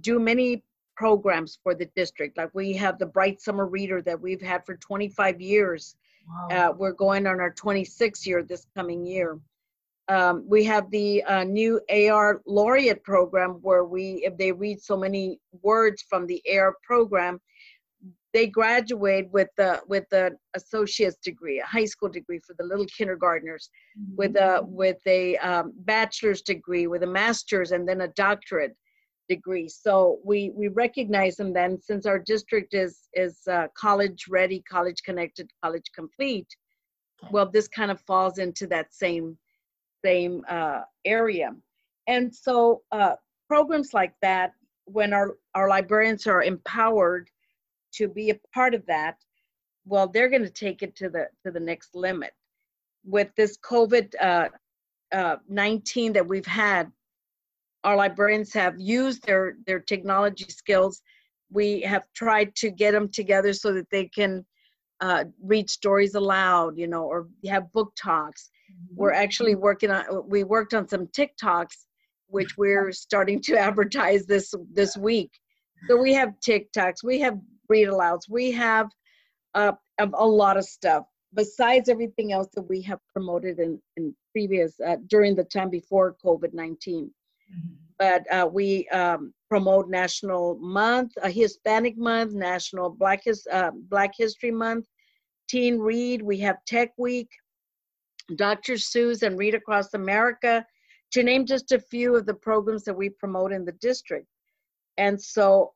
do 0.00 0.18
many 0.18 0.62
programs 0.96 1.58
for 1.62 1.74
the 1.74 1.86
district. 1.96 2.36
Like 2.36 2.50
we 2.52 2.74
have 2.74 2.98
the 2.98 3.06
Bright 3.06 3.40
Summer 3.40 3.66
Reader 3.66 4.02
that 4.02 4.20
we've 4.20 4.42
had 4.42 4.66
for 4.66 4.76
25 4.76 5.40
years. 5.40 5.96
Wow. 6.28 6.48
Uh, 6.50 6.72
we're 6.76 6.92
going 6.92 7.26
on 7.26 7.40
our 7.40 7.52
26th 7.52 8.26
year 8.26 8.42
this 8.42 8.66
coming 8.76 9.04
year. 9.04 9.38
Um, 10.08 10.44
we 10.48 10.64
have 10.64 10.90
the 10.90 11.22
uh, 11.24 11.44
new 11.44 11.80
AR 11.88 12.42
laureate 12.46 13.04
program 13.04 13.58
where 13.62 13.84
we, 13.84 14.22
if 14.24 14.36
they 14.36 14.50
read 14.50 14.82
so 14.82 14.96
many 14.96 15.38
words 15.62 16.04
from 16.08 16.26
the 16.26 16.42
AR 16.52 16.74
program, 16.82 17.40
they 18.32 18.46
graduate 18.46 19.28
with 19.30 19.48
the 19.56 19.80
with 19.88 20.04
the 20.10 20.36
associate's 20.54 21.16
degree, 21.16 21.60
a 21.60 21.66
high 21.66 21.84
school 21.84 22.08
degree 22.08 22.38
for 22.38 22.54
the 22.58 22.64
little 22.64 22.86
kindergartners, 22.86 23.70
mm-hmm. 23.98 24.16
with 24.16 24.36
a 24.36 24.62
with 24.64 24.98
a 25.06 25.36
um, 25.38 25.72
bachelor's 25.78 26.42
degree, 26.42 26.86
with 26.86 27.02
a 27.02 27.06
master's, 27.06 27.72
and 27.72 27.88
then 27.88 28.02
a 28.02 28.08
doctorate 28.08 28.76
degree. 29.34 29.68
So 29.68 30.18
we 30.24 30.50
we 30.60 30.68
recognize 30.68 31.36
them 31.36 31.52
then, 31.52 31.80
since 31.80 32.04
our 32.10 32.18
district 32.18 32.74
is 32.74 32.94
is 33.14 33.34
uh, 33.56 33.68
college 33.84 34.26
ready, 34.28 34.58
college 34.76 35.00
connected, 35.08 35.46
college 35.64 35.88
complete. 35.94 36.50
Well, 37.30 37.48
this 37.50 37.68
kind 37.68 37.90
of 37.90 38.00
falls 38.10 38.38
into 38.38 38.66
that 38.68 38.92
same 38.92 39.38
same 40.04 40.42
uh, 40.48 40.82
area. 41.04 41.50
And 42.06 42.34
so 42.34 42.82
uh, 42.92 43.14
programs 43.48 43.94
like 43.94 44.14
that, 44.22 44.52
when 44.84 45.12
our, 45.12 45.36
our 45.54 45.68
librarians 45.68 46.26
are 46.26 46.42
empowered 46.42 47.28
to 47.94 48.08
be 48.08 48.30
a 48.30 48.40
part 48.54 48.74
of 48.74 48.84
that, 48.86 49.16
well, 49.86 50.08
they're 50.08 50.28
going 50.28 50.44
to 50.44 50.50
take 50.66 50.82
it 50.82 50.96
to 50.96 51.08
the 51.08 51.28
to 51.44 51.50
the 51.50 51.60
next 51.60 51.94
limit. 51.94 52.32
With 53.04 53.30
this 53.36 53.56
COVID 53.58 54.14
uh, 54.20 54.48
uh, 55.12 55.36
19 55.48 56.12
that 56.12 56.26
we've 56.26 56.46
had, 56.46 56.92
our 57.84 57.96
librarians 57.96 58.52
have 58.52 58.74
used 58.78 59.26
their 59.26 59.56
their 59.66 59.80
technology 59.80 60.46
skills. 60.48 61.02
We 61.50 61.80
have 61.82 62.04
tried 62.14 62.54
to 62.56 62.70
get 62.70 62.92
them 62.92 63.08
together 63.08 63.52
so 63.52 63.72
that 63.74 63.90
they 63.90 64.06
can 64.06 64.44
uh, 65.00 65.24
read 65.42 65.70
stories 65.70 66.14
aloud, 66.14 66.78
you 66.78 66.86
know, 66.86 67.04
or 67.04 67.28
have 67.46 67.72
book 67.72 67.92
talks. 67.96 68.50
We're 68.94 69.12
actually 69.12 69.54
working 69.54 69.90
on 69.90 70.28
we 70.28 70.44
worked 70.44 70.74
on 70.74 70.88
some 70.88 71.06
tiktoks 71.08 71.86
which 72.28 72.56
we're 72.56 72.92
starting 73.06 73.40
to 73.42 73.58
advertise 73.58 74.26
this 74.26 74.54
this 74.72 74.96
week. 74.96 75.30
So 75.88 75.96
we 75.96 76.12
have 76.14 76.34
tiktoks 76.40 77.02
we 77.02 77.20
have 77.20 77.38
read 77.70 77.88
alouds 77.88 78.28
we 78.28 78.50
have 78.50 78.90
uh, 79.54 79.72
a 79.98 80.26
lot 80.26 80.56
of 80.56 80.64
stuff 80.64 81.04
besides 81.34 81.88
everything 81.88 82.32
else 82.32 82.48
that 82.54 82.68
we 82.68 82.82
have 82.82 82.98
promoted 83.12 83.58
in, 83.60 83.80
in 83.96 84.14
previous 84.32 84.74
uh, 84.86 84.96
during 85.06 85.34
the 85.34 85.44
time 85.44 85.70
before 85.70 86.16
covid-19 86.24 87.08
mm-hmm. 87.50 87.74
but 87.98 88.22
uh, 88.32 88.46
we 88.46 88.88
um, 88.88 89.32
promote 89.48 89.88
national 89.88 90.56
month 90.60 91.12
a 91.22 91.30
hispanic 91.30 91.96
month 91.96 92.32
national 92.34 92.90
black, 92.90 93.24
His, 93.24 93.46
uh, 93.52 93.70
black 93.88 94.12
history 94.16 94.50
month 94.50 94.86
teen 95.48 95.78
read 95.78 96.22
we 96.22 96.38
have 96.38 96.56
tech 96.66 96.90
week 96.96 97.28
Dr. 98.36 98.74
Seuss 98.74 99.22
and 99.22 99.38
Read 99.38 99.54
Across 99.54 99.94
America, 99.94 100.64
to 101.12 101.22
name 101.22 101.44
just 101.44 101.72
a 101.72 101.78
few 101.78 102.16
of 102.16 102.26
the 102.26 102.34
programs 102.34 102.84
that 102.84 102.94
we 102.94 103.08
promote 103.08 103.52
in 103.52 103.64
the 103.64 103.72
district. 103.72 104.26
And 104.96 105.20
so, 105.20 105.72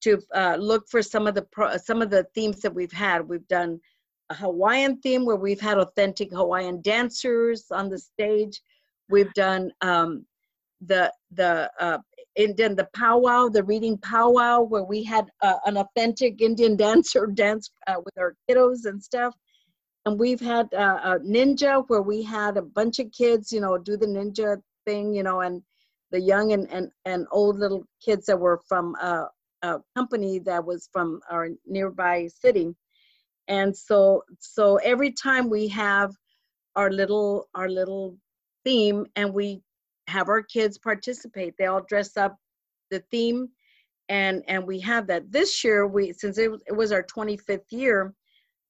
to 0.00 0.18
uh, 0.34 0.56
look 0.58 0.88
for 0.88 1.02
some 1.02 1.26
of 1.26 1.34
the 1.34 1.42
pro- 1.52 1.76
some 1.76 2.00
of 2.02 2.10
the 2.10 2.26
themes 2.34 2.60
that 2.60 2.74
we've 2.74 2.92
had. 2.92 3.28
We've 3.28 3.46
done 3.48 3.80
a 4.30 4.34
Hawaiian 4.34 4.98
theme 5.00 5.26
where 5.26 5.36
we've 5.36 5.60
had 5.60 5.76
authentic 5.78 6.32
Hawaiian 6.32 6.80
dancers 6.80 7.66
on 7.70 7.90
the 7.90 7.98
stage. 7.98 8.62
We've 9.10 9.32
done 9.34 9.72
um, 9.82 10.24
the 10.80 11.12
the 11.32 11.70
uh, 11.78 11.98
Indian 12.36 12.74
the 12.74 12.88
powwow, 12.94 13.48
the 13.48 13.62
reading 13.62 13.98
powwow, 13.98 14.60
where 14.62 14.84
we 14.84 15.04
had 15.04 15.26
uh, 15.42 15.56
an 15.66 15.76
authentic 15.76 16.40
Indian 16.40 16.76
dancer 16.84 17.26
dance 17.26 17.70
uh, 17.86 17.96
with 18.04 18.16
our 18.18 18.34
kiddos 18.48 18.86
and 18.86 19.02
stuff. 19.02 19.34
And 20.06 20.18
we've 20.18 20.40
had 20.40 20.72
uh, 20.74 21.00
a 21.02 21.18
ninja 21.20 21.84
where 21.88 22.02
we 22.02 22.22
had 22.22 22.56
a 22.56 22.62
bunch 22.62 22.98
of 22.98 23.10
kids, 23.12 23.50
you 23.52 23.60
know, 23.60 23.78
do 23.78 23.96
the 23.96 24.06
ninja 24.06 24.60
thing, 24.84 25.14
you 25.14 25.22
know, 25.22 25.40
and 25.40 25.62
the 26.10 26.20
young 26.20 26.52
and 26.52 26.70
and, 26.70 26.90
and 27.04 27.26
old 27.32 27.58
little 27.58 27.84
kids 28.04 28.26
that 28.26 28.38
were 28.38 28.60
from 28.68 28.94
uh, 29.00 29.26
a 29.62 29.80
company 29.96 30.38
that 30.40 30.64
was 30.64 30.88
from 30.92 31.20
our 31.30 31.48
nearby 31.66 32.28
city. 32.28 32.74
And 33.48 33.76
so 33.76 34.22
so 34.38 34.76
every 34.76 35.12
time 35.12 35.48
we 35.48 35.68
have 35.68 36.12
our 36.76 36.90
little 36.90 37.48
our 37.54 37.68
little 37.68 38.16
theme 38.64 39.06
and 39.16 39.32
we 39.32 39.60
have 40.08 40.28
our 40.28 40.42
kids 40.42 40.78
participate. 40.78 41.54
They 41.58 41.66
all 41.66 41.82
dress 41.82 42.16
up 42.16 42.36
the 42.90 43.00
theme 43.10 43.48
and 44.08 44.42
and 44.48 44.66
we 44.66 44.80
have 44.80 45.06
that. 45.06 45.30
This 45.30 45.64
year 45.64 45.86
we 45.86 46.12
since 46.12 46.38
it, 46.38 46.50
it 46.66 46.72
was 46.72 46.92
our 46.92 47.02
25th 47.02 47.70
year, 47.70 48.14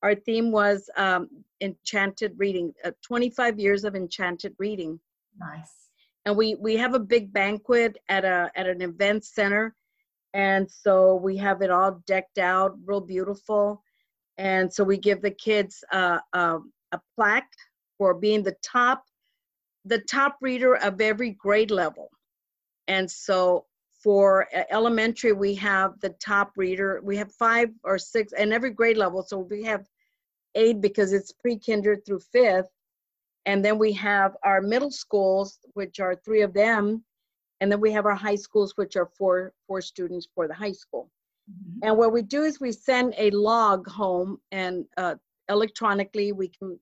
our 0.03 0.15
theme 0.15 0.53
was 0.53 0.89
um, 0.97 1.29
enchanted 1.61 2.35
reading, 2.37 2.73
uh, 2.85 2.93
25 3.03 3.59
years 3.59 3.85
of 3.85 3.97
enchanted 3.97 4.55
reading. 4.59 5.01
Nice. 5.39 5.91
And 6.27 6.37
we 6.37 6.55
we 6.55 6.77
have 6.77 6.95
a 6.95 7.01
big 7.01 7.33
banquet 7.33 7.99
at 8.09 8.25
a 8.25 8.51
at 8.55 8.67
an 8.67 8.83
event 8.83 9.25
center 9.25 9.75
and 10.33 10.69
so 10.71 11.15
we 11.15 11.37
have 11.37 11.63
it 11.63 11.71
all 11.71 12.03
decked 12.07 12.39
out 12.39 12.77
real 12.85 13.01
beautiful 13.01 13.83
and 14.37 14.73
so 14.73 14.83
we 14.83 14.97
give 14.97 15.23
the 15.23 15.31
kids 15.31 15.85
uh, 15.93 16.19
uh, 16.33 16.59
a 16.93 17.01
plaque 17.15 17.53
for 17.99 18.15
being 18.15 18.43
the 18.43 18.57
top 18.63 19.05
the 19.85 19.99
top 19.99 20.37
reader 20.41 20.77
of 20.77 21.01
every 21.01 21.31
grade 21.31 21.71
level. 21.71 22.11
And 22.89 23.11
so 23.11 23.67
for 24.03 24.49
elementary, 24.71 25.33
we 25.33 25.55
have 25.55 25.99
the 26.01 26.11
top 26.11 26.53
reader. 26.57 27.01
We 27.03 27.17
have 27.17 27.33
five 27.33 27.71
or 27.85 27.99
six, 27.99 28.33
and 28.33 28.53
every 28.53 28.71
grade 28.71 28.99
level. 28.99 29.23
So 29.23 29.39
we 29.39 29.63
have 29.65 29.87
eight 30.55 30.81
because 30.81 31.13
it's 31.13 31.33
pre-kinder 31.33 31.97
through 31.97 32.21
fifth. 32.21 32.69
And 33.47 33.65
then 33.65 33.79
we 33.79 33.93
have 33.93 34.37
our 34.43 34.61
middle 34.61 34.91
schools, 34.91 35.59
which 35.75 36.01
are 36.01 36.15
three 36.15 36.43
of 36.43 36.55
them. 36.55 37.05
And 37.61 37.71
then 37.71 37.81
we 37.81 37.93
have 37.93 38.07
our 38.07 38.15
high 38.15 38.35
schools, 38.37 38.75
which 38.77 38.97
are 38.97 39.11
four, 39.19 39.53
four 39.67 39.81
students 39.81 40.29
for 40.35 40.49
the 40.49 40.55
high 40.55 40.73
school. 40.73 41.11
Mm-hmm. 41.51 41.89
And 41.89 41.99
what 41.99 42.13
we 42.13 42.23
do 42.23 42.43
is 42.43 42.61
we 42.61 42.73
send 42.73 43.15
a 43.17 43.31
log 43.31 43.87
home 43.87 44.39
and 44.51 44.85
uh, 44.97 45.17
electronically 45.49 46.33
we 46.33 46.49
can 46.49 46.79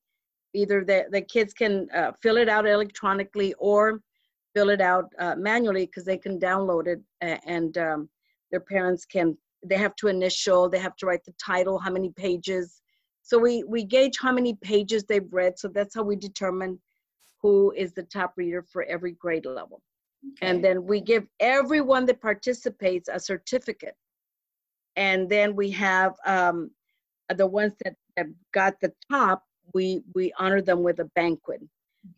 either 0.55 0.85
the, 0.85 1.07
the 1.11 1.21
kids 1.21 1.53
can 1.53 1.89
uh, 1.95 2.13
fill 2.23 2.37
it 2.37 2.49
out 2.49 2.67
electronically 2.67 3.55
or 3.59 4.01
fill 4.55 4.71
it 4.71 4.81
out 4.81 5.07
uh, 5.19 5.35
manually 5.37 5.87
because 5.87 6.05
they 6.05 6.19
can 6.19 6.39
download 6.39 6.87
it 6.87 7.01
and 7.47 7.79
um, 7.79 8.09
their 8.51 8.61
parents 8.61 9.05
can 9.05 9.37
they 9.65 9.77
have 9.77 9.95
to 9.97 10.09
initial 10.09 10.69
they 10.69 10.79
have 10.79 10.97
to 10.97 11.07
write 11.07 11.25
the 11.25 11.35
title 11.43 11.79
how 11.79 11.91
many 11.91 12.11
pages. 12.11 12.83
So 13.23 13.39
we 13.39 13.63
we 13.65 13.85
gauge 13.85 14.19
how 14.21 14.33
many 14.33 14.55
pages 14.63 15.05
they've 15.05 15.33
read 15.33 15.59
so 15.59 15.69
that's 15.69 15.95
how 15.95 16.03
we 16.03 16.17
determine 16.17 16.81
who 17.41 17.73
is 17.77 17.93
the 17.93 18.03
top 18.05 18.35
reader 18.37 18.63
for 18.63 18.83
every 18.85 19.13
grade 19.13 19.47
level. 19.47 19.83
Okay. 20.25 20.49
and 20.49 20.63
then 20.63 20.87
we 20.87 21.01
give 21.01 21.27
everyone 21.41 22.07
that 22.07 22.21
participates 22.21 23.09
a 23.13 23.19
certificate. 23.19 23.97
And 24.95 25.29
then 25.29 25.57
we 25.57 25.71
have 25.71 26.15
um, 26.25 26.71
the 27.35 27.47
ones 27.47 27.73
that, 27.83 27.97
that 28.17 28.27
got 28.53 28.75
the 28.81 28.93
top 29.11 29.43
we 29.75 30.03
we 30.15 30.33
honor 30.39 30.63
them 30.63 30.83
with 30.83 30.99
a 31.01 31.05
banquet. 31.17 31.61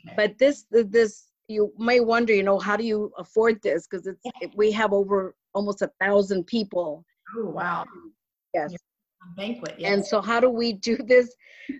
Okay. 0.06 0.14
But 0.16 0.38
this 0.38 0.66
this 0.70 1.28
you 1.48 1.72
may 1.78 2.00
wonder, 2.00 2.32
you 2.32 2.42
know, 2.42 2.58
how 2.58 2.76
do 2.76 2.84
you 2.84 3.12
afford 3.18 3.60
this? 3.62 3.86
Because 3.86 4.06
it's 4.06 4.20
we 4.56 4.72
have 4.72 4.92
over 4.92 5.34
almost 5.54 5.82
a 5.82 5.90
thousand 6.00 6.46
people. 6.46 7.04
Oh 7.36 7.50
wow! 7.50 7.84
Yes. 8.54 8.74
banquet. 9.36 9.74
Yes. 9.78 9.92
And 9.92 10.04
so, 10.04 10.20
how 10.20 10.40
do 10.40 10.48
we 10.48 10.72
do 10.72 10.96
this? 10.96 11.34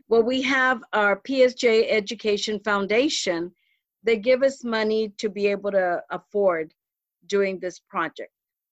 Well, 0.09 0.23
we 0.23 0.43
have 0.43 0.83
our 0.93 1.21
PSJ 1.21 1.87
Education 1.91 2.61
Foundation. 2.61 3.53
They 4.03 4.17
give 4.19 4.43
us 4.43 4.65
money 4.65 5.13
to 5.19 5.29
be 5.31 5.47
able 5.47 5.71
to 5.73 6.03
afford 6.11 6.75
doing 7.27 7.59
this 7.59 7.79
project. 7.79 8.31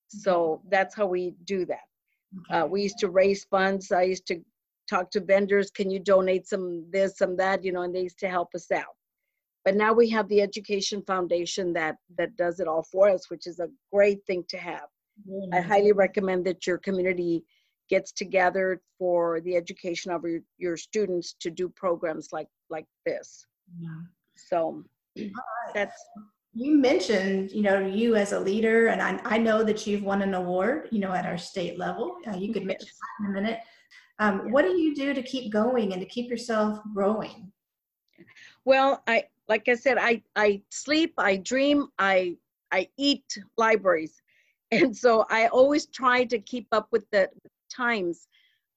So 0.09 0.61
that's 0.69 0.95
how 0.95 1.07
we 1.07 1.35
do 1.45 1.65
that. 1.67 1.87
Okay. 2.51 2.61
Uh, 2.61 2.67
we 2.67 2.83
used 2.83 2.99
to 2.99 3.09
raise 3.09 3.45
funds. 3.45 3.91
I 3.93 4.03
used 4.03 4.27
to 4.27 4.43
talk 4.93 5.11
to 5.11 5.21
vendors, 5.21 5.71
can 5.71 5.91
you 5.91 5.99
donate 5.99 6.47
some 6.47 6.85
this, 6.91 7.19
some 7.19 7.37
that, 7.37 7.65
you 7.65 7.73
know, 7.73 7.83
and 7.83 7.95
they 7.95 8.03
used 8.03 8.19
to 8.19 8.29
help 8.29 8.51
us 8.55 8.71
out. 8.71 8.95
But 9.65 9.77
now 9.77 9.93
we 9.93 10.09
have 10.11 10.29
the 10.29 10.41
Education 10.41 11.03
Foundation 11.03 11.73
that 11.75 11.97
that 12.19 12.37
does 12.37 12.61
it 12.61 12.69
all 12.69 12.83
for 12.83 13.09
us, 13.09 13.31
which 13.31 13.47
is 13.47 13.61
a 13.61 13.69
great 13.93 14.21
thing 14.27 14.45
to 14.49 14.59
have. 14.59 14.89
Mm-hmm. 15.29 15.55
I 15.55 15.61
highly 15.61 15.93
recommend 15.93 16.45
that 16.47 16.67
your 16.67 16.79
community 16.79 17.45
gets 17.89 18.13
together 18.13 18.81
for 18.99 19.41
the 19.43 19.55
education 19.57 20.11
of 20.11 20.25
your, 20.25 20.41
your 20.59 20.77
students 20.77 21.35
to 21.41 21.51
do 21.51 21.69
programs 21.69 22.29
like 22.33 22.49
like 22.71 22.87
this. 23.07 23.47
Yeah. 23.79 23.89
So 24.37 24.85
right. 25.17 25.31
that's 25.75 26.01
you 26.55 26.77
mentioned 26.77 27.51
you 27.53 27.63
know 27.63 27.79
you 27.87 28.17
as 28.17 28.33
a 28.33 28.41
leader 28.41 28.89
and 28.89 29.01
I, 29.01 29.21
I 29.25 29.39
know 29.39 29.63
that 29.65 29.87
you've 29.87 30.03
won 30.03 30.21
an 30.23 30.35
award 30.35 30.89
you 30.91 30.99
know 30.99 31.13
at 31.13 31.25
our 31.25 31.39
state 31.39 31.79
level 31.79 32.19
uh, 32.27 32.37
you 32.37 32.53
could 32.53 32.67
mention 32.67 32.89
that 32.89 33.25
in 33.25 33.31
a 33.31 33.35
minute 33.41 33.61
um, 34.19 34.51
what 34.51 34.65
do 34.65 34.77
you 34.77 34.95
do 34.95 35.15
to 35.15 35.23
keep 35.23 35.53
going 35.53 35.93
and 35.93 36.01
to 36.01 36.07
keep 36.07 36.31
yourself 36.31 36.79
growing? 36.95 37.51
Well, 38.65 39.03
I 39.07 39.25
like 39.49 39.69
I 39.69 39.75
said, 39.75 39.99
I 39.99 40.23
I 40.37 40.63
sleep, 40.71 41.15
I 41.19 41.37
dream, 41.37 41.89
I 41.99 42.37
I 42.71 42.89
eat 42.97 43.25
libraries, 43.57 44.23
and 44.71 44.97
so 44.97 45.27
I 45.31 45.49
always 45.49 45.87
try 45.87 46.25
to 46.25 46.39
keep 46.39 46.67
up 46.73 46.89
with 46.93 47.09
the 47.11 47.29
times. 47.71 48.29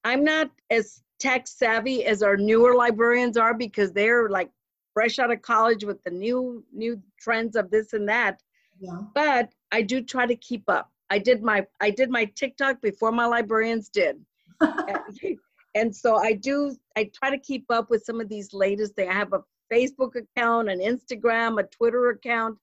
I'm 0.04 0.24
not 0.24 0.52
as 0.70 1.02
tech 1.20 1.48
savvy 1.48 2.06
as 2.06 2.22
our 2.22 2.38
newer 2.38 2.76
librarians 2.76 3.38
are 3.38 3.54
because 3.54 3.92
they're 3.92 4.30
like 4.30 4.50
fresh 4.94 5.20
out 5.20 5.32
of 5.32 5.42
college 5.42 5.84
with 5.84 6.02
the 6.04 6.12
new 6.12 6.64
new 6.74 7.02
trends 7.20 7.56
of 7.56 7.70
this 7.70 7.94
and 7.94 8.08
that. 8.10 8.42
Yeah. 8.80 9.00
But 9.14 9.54
I 9.72 9.82
do 9.82 10.02
try 10.02 10.26
to 10.26 10.36
keep 10.36 10.64
up. 10.68 10.92
I 11.10 11.20
did 11.20 11.44
my 11.44 11.66
I 11.82 11.92
did 11.92 12.10
my 12.10 12.26
TikTok 12.26 12.82
before 12.82 13.12
my 13.12 13.26
librarians 13.26 13.90
did. 13.90 14.24
and 15.76 15.96
so 15.96 16.18
I 16.18 16.34
do, 16.34 16.76
I 16.96 17.10
try 17.14 17.30
to 17.30 17.38
keep 17.38 17.66
up 17.70 17.90
with 17.90 18.04
some 18.04 18.22
of 18.22 18.30
these 18.30 18.54
latest 18.54 18.96
things. 18.96 19.10
I 19.10 19.14
have 19.14 19.34
a 19.34 19.44
Facebook 19.72 20.16
account, 20.16 20.70
an 20.70 20.80
Instagram, 20.80 21.60
a 21.60 21.64
Twitter 21.68 22.10
account, 22.10 22.58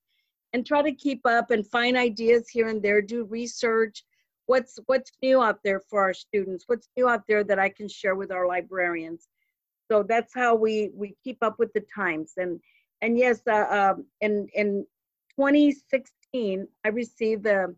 and 0.52 0.66
try 0.66 0.82
to 0.82 0.92
keep 0.92 1.24
up 1.26 1.50
and 1.50 1.66
find 1.66 1.96
ideas 1.96 2.48
here 2.48 2.68
and 2.68 2.82
there, 2.82 3.02
do 3.02 3.24
research. 3.24 4.04
What's 4.46 4.78
what's 4.86 5.12
new 5.22 5.42
out 5.42 5.60
there 5.64 5.80
for 5.80 6.02
our 6.02 6.14
students? 6.14 6.64
What's 6.66 6.88
new 6.96 7.08
out 7.08 7.22
there 7.26 7.44
that 7.44 7.58
I 7.58 7.68
can 7.68 7.88
share 7.88 8.14
with 8.14 8.30
our 8.30 8.46
librarians? 8.46 9.28
So 9.90 10.02
that's 10.02 10.34
how 10.34 10.54
we 10.54 10.90
we 10.94 11.16
keep 11.22 11.38
up 11.42 11.58
with 11.58 11.72
the 11.72 11.84
times. 11.94 12.32
And 12.36 12.60
and 13.00 13.18
yes, 13.18 13.40
uh, 13.46 13.94
um, 13.94 14.06
in 14.20 14.48
in 14.54 14.86
2016, 15.36 16.66
I 16.84 16.88
received 16.88 17.44
the 17.44 17.74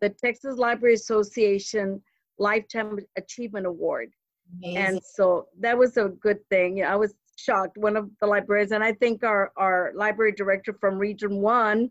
the 0.00 0.10
Texas 0.10 0.56
Library 0.56 0.94
Association 0.94 2.02
Lifetime 2.40 2.98
Achievement 3.16 3.66
Award. 3.66 4.10
Amazing. 4.58 4.76
And 4.76 5.00
so 5.04 5.46
that 5.60 5.78
was 5.78 5.96
a 5.96 6.08
good 6.08 6.38
thing. 6.48 6.82
I 6.82 6.96
was 6.96 7.14
shocked. 7.36 7.78
One 7.78 7.96
of 7.96 8.10
the 8.20 8.26
librarians, 8.26 8.72
and 8.72 8.82
I 8.82 8.94
think 8.94 9.22
our, 9.22 9.52
our 9.56 9.92
library 9.94 10.32
director 10.32 10.74
from 10.80 10.98
Region 10.98 11.40
1 11.40 11.90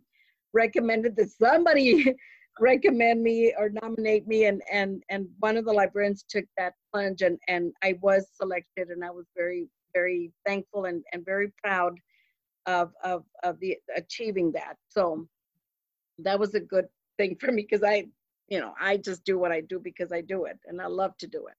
recommended 0.53 1.15
that 1.15 1.31
somebody 1.31 2.13
recommend 2.59 3.23
me 3.23 3.53
or 3.57 3.69
nominate 3.81 4.27
me 4.27 4.45
and 4.45 4.61
and 4.69 5.01
and 5.09 5.27
one 5.39 5.55
of 5.55 5.63
the 5.63 5.71
librarians 5.71 6.25
took 6.27 6.43
that 6.57 6.73
plunge 6.91 7.21
and 7.21 7.39
and 7.47 7.71
I 7.81 7.97
was 8.01 8.27
selected 8.33 8.89
and 8.89 9.05
I 9.05 9.11
was 9.11 9.25
very 9.33 9.69
very 9.93 10.33
thankful 10.45 10.83
and 10.85 11.01
and 11.13 11.23
very 11.23 11.53
proud 11.63 11.97
of 12.65 12.91
of 13.01 13.23
of 13.43 13.57
the 13.61 13.77
achieving 13.95 14.51
that 14.53 14.75
so 14.89 15.25
that 16.17 16.37
was 16.37 16.53
a 16.53 16.59
good 16.59 16.87
thing 17.17 17.37
for 17.39 17.51
me 17.51 17.61
because 17.61 17.83
I 17.83 18.07
you 18.49 18.59
know, 18.59 18.73
I 18.79 18.97
just 18.97 19.23
do 19.23 19.37
what 19.37 19.51
I 19.51 19.61
do 19.61 19.79
because 19.79 20.11
I 20.11 20.21
do 20.21 20.45
it 20.45 20.59
and 20.65 20.81
I 20.81 20.87
love 20.87 21.15
to 21.17 21.27
do 21.27 21.47
it. 21.47 21.55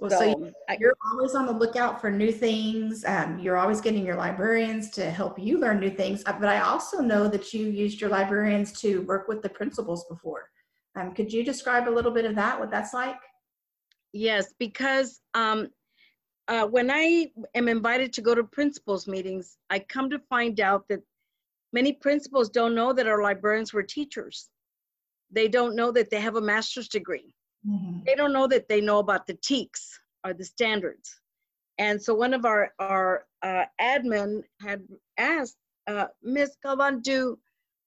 Well, 0.00 0.10
so, 0.10 0.18
so 0.18 0.52
you're 0.80 0.96
always 1.12 1.34
on 1.34 1.46
the 1.46 1.52
lookout 1.52 2.00
for 2.00 2.10
new 2.10 2.32
things. 2.32 3.04
Um, 3.04 3.38
you're 3.38 3.56
always 3.56 3.80
getting 3.80 4.04
your 4.04 4.16
librarians 4.16 4.90
to 4.92 5.10
help 5.10 5.38
you 5.38 5.58
learn 5.58 5.80
new 5.80 5.90
things. 5.90 6.22
Uh, 6.26 6.32
but 6.32 6.48
I 6.48 6.60
also 6.60 7.00
know 7.00 7.28
that 7.28 7.54
you 7.54 7.66
used 7.68 8.00
your 8.00 8.10
librarians 8.10 8.72
to 8.80 9.02
work 9.02 9.28
with 9.28 9.42
the 9.42 9.48
principals 9.48 10.04
before. 10.06 10.50
Um, 10.96 11.14
could 11.14 11.32
you 11.32 11.44
describe 11.44 11.88
a 11.88 11.90
little 11.90 12.10
bit 12.10 12.24
of 12.24 12.34
that, 12.34 12.58
what 12.58 12.70
that's 12.70 12.92
like? 12.92 13.16
Yes, 14.12 14.52
because 14.58 15.20
um, 15.34 15.68
uh, 16.48 16.66
when 16.66 16.90
I 16.90 17.30
am 17.54 17.68
invited 17.68 18.12
to 18.14 18.22
go 18.22 18.34
to 18.34 18.44
principals 18.44 19.06
meetings, 19.06 19.56
I 19.70 19.78
come 19.78 20.10
to 20.10 20.18
find 20.18 20.60
out 20.60 20.86
that 20.88 21.00
many 21.72 21.92
principals 21.92 22.50
don't 22.50 22.74
know 22.74 22.92
that 22.92 23.06
our 23.06 23.22
librarians 23.22 23.72
were 23.72 23.82
teachers. 23.82 24.50
They 25.32 25.48
don't 25.48 25.74
know 25.74 25.90
that 25.92 26.10
they 26.10 26.20
have 26.20 26.36
a 26.36 26.40
master's 26.40 26.88
degree. 26.88 27.34
Mm-hmm. 27.66 28.00
They 28.06 28.14
don't 28.14 28.32
know 28.32 28.46
that 28.48 28.68
they 28.68 28.80
know 28.80 28.98
about 28.98 29.26
the 29.26 29.34
TEKS 29.34 29.98
or 30.24 30.34
the 30.34 30.44
standards. 30.44 31.20
And 31.78 32.00
so 32.00 32.14
one 32.14 32.34
of 32.34 32.44
our, 32.44 32.72
our 32.78 33.26
uh, 33.42 33.64
admin 33.80 34.42
had 34.60 34.82
asked, 35.18 35.56
uh, 35.86 36.06
Ms. 36.22 36.56
Galvan, 36.62 37.00
do 37.00 37.38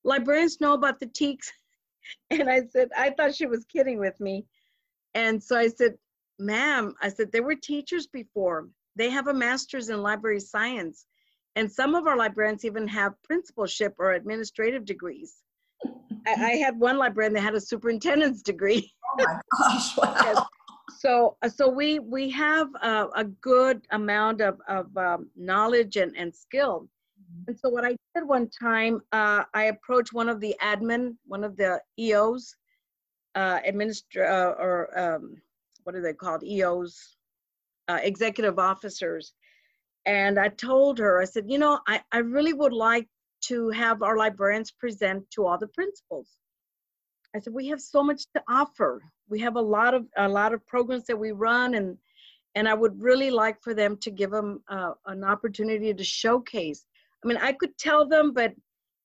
librarians 0.04 0.60
know 0.60 0.74
about 0.74 1.00
the 1.00 1.08
TEKS? 1.08 1.52
And 2.30 2.48
I 2.52 2.62
said, 2.72 2.90
I 2.96 3.10
thought 3.10 3.34
she 3.34 3.48
was 3.48 3.66
kidding 3.66 3.98
with 3.98 4.20
me. 4.20 4.46
And 5.16 5.42
so 5.42 5.58
I 5.58 5.70
said, 5.70 5.96
ma'am, 6.38 6.94
I 7.02 7.10
said, 7.10 7.32
they 7.32 7.40
were 7.40 7.56
teachers 7.56 8.06
before. 8.06 8.68
They 8.96 9.10
have 9.10 9.28
a 9.28 9.34
master's 9.34 9.90
in 9.90 10.04
library 10.04 10.40
science. 10.40 11.08
And 11.56 11.72
some 11.72 11.96
of 11.96 12.06
our 12.06 12.16
librarians 12.16 12.64
even 12.64 12.88
have 12.90 13.22
principalship 13.24 13.96
or 13.98 14.12
administrative 14.12 14.86
degrees. 14.86 15.38
I, 16.28 16.34
I, 16.34 16.52
had 16.58 16.80
one 16.80 16.98
librarian 16.98 17.34
that 17.34 17.42
had 17.42 17.56
a 17.56 17.62
superintendent's 17.62 18.42
degree. 18.42 18.92
Oh 19.18 19.24
my 19.24 19.42
gosh! 19.58 19.98
Wow. 19.98 20.16
yes 20.26 20.46
so 21.06 21.38
uh, 21.44 21.50
so 21.50 21.70
we 21.70 22.00
we 22.00 22.30
have 22.32 22.68
a, 22.82 23.08
a 23.16 23.24
good 23.24 23.86
amount 23.92 24.42
of, 24.42 24.60
of 24.68 24.96
um, 24.98 25.30
knowledge 25.36 25.98
and, 25.98 26.16
and 26.18 26.34
skill 26.34 26.88
mm-hmm. 27.20 27.44
and 27.48 27.60
so 27.60 27.70
what 27.70 27.86
i 27.86 27.96
did 28.14 28.28
one 28.28 28.50
time 28.50 29.02
uh, 29.12 29.44
i 29.54 29.66
approached 29.66 30.14
one 30.14 30.30
of 30.30 30.40
the 30.40 30.56
admin 30.62 31.16
one 31.26 31.44
of 31.44 31.56
the 31.58 31.80
eos 32.00 32.56
uh, 33.36 33.60
administr 33.68 34.28
uh, 34.28 34.54
or 34.62 34.98
um, 35.00 35.36
what 35.84 35.96
are 35.96 36.02
they 36.02 36.14
called 36.14 36.44
eos 36.44 37.18
uh, 37.88 38.00
executive 38.02 38.58
officers 38.58 39.34
and 40.06 40.40
i 40.40 40.48
told 40.48 40.98
her 40.98 41.22
i 41.22 41.26
said 41.26 41.46
you 41.48 41.60
know 41.60 41.80
I, 41.88 42.02
I 42.12 42.20
really 42.20 42.54
would 42.54 42.74
like 42.74 43.08
to 43.48 43.70
have 43.70 44.02
our 44.02 44.18
librarians 44.18 44.72
present 44.72 45.30
to 45.32 45.46
all 45.46 45.58
the 45.58 45.68
principals. 45.68 46.38
I 47.36 47.40
said 47.40 47.54
we 47.54 47.68
have 47.68 47.82
so 47.82 48.04
much 48.04 48.24
to 48.34 48.44
offer. 48.48 49.02
We 49.28 49.40
have 49.40 49.56
a 49.56 49.62
lot 49.62 49.94
of 49.94 50.08
a 50.18 50.28
lot 50.28 50.54
of 50.54 50.66
programs 50.66 51.06
that 51.06 51.18
we 51.18 51.32
run 51.32 51.76
and 51.76 51.98
and 52.56 52.70
i 52.70 52.74
would 52.74 53.02
really 53.02 53.30
like 53.30 53.62
for 53.62 53.74
them 53.74 53.98
to 53.98 54.10
give 54.10 54.32
them 54.32 54.64
uh, 54.70 54.94
an 55.08 55.24
opportunity 55.24 55.94
to 55.94 56.04
showcase. 56.04 56.86
I 57.24 57.28
mean 57.28 57.38
i 57.38 57.52
could 57.52 57.78
tell 57.78 58.08
them 58.08 58.34
but 58.34 58.54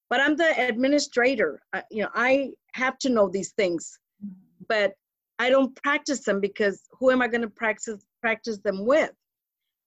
but 0.08 0.20
i'm 0.20 0.36
the 0.36 0.50
administrator. 0.68 1.60
I, 1.72 1.82
you 1.90 2.02
know 2.02 2.10
i 2.14 2.50
have 2.74 2.98
to 2.98 3.08
know 3.08 3.28
these 3.28 3.52
things 3.52 3.98
but 4.68 4.92
i 5.38 5.50
don't 5.50 5.74
practice 5.82 6.20
them 6.20 6.40
because 6.40 6.82
who 6.92 7.10
am 7.10 7.22
i 7.22 7.28
going 7.28 7.42
to 7.42 7.50
practice 7.50 8.04
practice 8.20 8.58
them 8.58 8.84
with? 8.84 9.12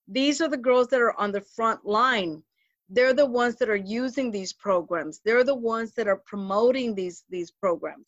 These 0.08 0.42
are 0.42 0.50
the 0.50 0.58
girls 0.58 0.88
that 0.88 1.02
are 1.02 1.18
on 1.20 1.32
the 1.32 1.42
front 1.42 1.86
line 1.86 2.44
they're 2.90 3.14
the 3.14 3.26
ones 3.26 3.56
that 3.56 3.70
are 3.70 3.76
using 3.76 4.32
these 4.32 4.54
programs 4.54 5.22
they're 5.26 5.44
the 5.44 5.56
ones 5.56 5.94
that 5.94 6.08
are 6.08 6.22
promoting 6.26 6.94
these 6.94 7.24
these 7.30 7.52
programs 7.52 8.06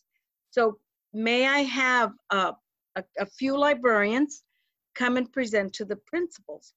so 0.52 0.78
may 1.14 1.48
I 1.48 1.60
have 1.60 2.12
a, 2.30 2.54
a, 2.96 3.04
a 3.20 3.26
few 3.26 3.58
librarians 3.58 4.44
come 4.96 5.18
and 5.18 5.32
present 5.32 5.74
to 5.74 5.86
the 5.86 5.96
principals? 5.96 6.74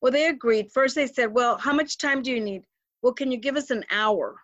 Well, 0.00 0.12
they 0.12 0.26
agreed. 0.26 0.70
First, 0.72 0.94
they 0.94 1.06
said, 1.06 1.32
Well, 1.32 1.58
how 1.58 1.72
much 1.72 1.98
time 1.98 2.22
do 2.22 2.30
you 2.30 2.40
need? 2.40 2.62
Well, 3.02 3.12
can 3.12 3.30
you 3.30 3.38
give 3.38 3.56
us 3.56 3.70
an 3.70 3.84
hour? 3.90 4.36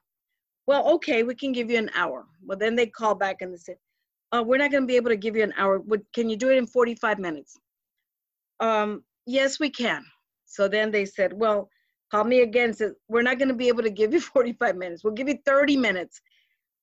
Well, 0.67 0.89
okay, 0.95 1.23
we 1.23 1.35
can 1.35 1.53
give 1.53 1.71
you 1.71 1.79
an 1.79 1.91
hour. 1.95 2.27
Well, 2.45 2.59
then 2.59 2.75
they 2.75 2.87
call 2.87 3.15
back 3.15 3.37
and 3.41 3.53
they 3.53 3.59
said, 3.59 3.77
oh, 4.33 4.43
We're 4.43 4.59
not 4.59 4.71
going 4.71 4.85
to 4.85 4.87
be 4.89 4.97
able 4.97 5.11
to 5.11 5.17
give 5.17 5.37
you 5.37 5.43
an 5.43 5.55
hour. 5.57 5.83
Can 6.15 6.29
you 6.29 6.37
do 6.37 6.51
it 6.51 6.59
in 6.59 6.67
45 6.67 7.19
minutes? 7.19 7.59
Um, 8.61 9.05
yes, 9.27 9.61
we 9.61 9.71
can. 9.71 10.05
So 10.47 10.69
then 10.69 10.91
they 10.91 11.05
said, 11.05 11.33
Well, 11.33 11.69
call 12.15 12.25
me 12.25 12.41
again. 12.41 12.73
Said, 12.73 12.93
We're 13.09 13.23
not 13.23 13.39
going 13.39 13.49
to 13.49 13.55
be 13.55 13.69
able 13.69 13.83
to 13.83 13.91
give 13.91 14.13
you 14.13 14.21
45 14.37 14.77
minutes. 14.77 15.03
We'll 15.03 15.15
give 15.15 15.29
you 15.29 15.39
30 15.45 15.77
minutes. 15.77 16.21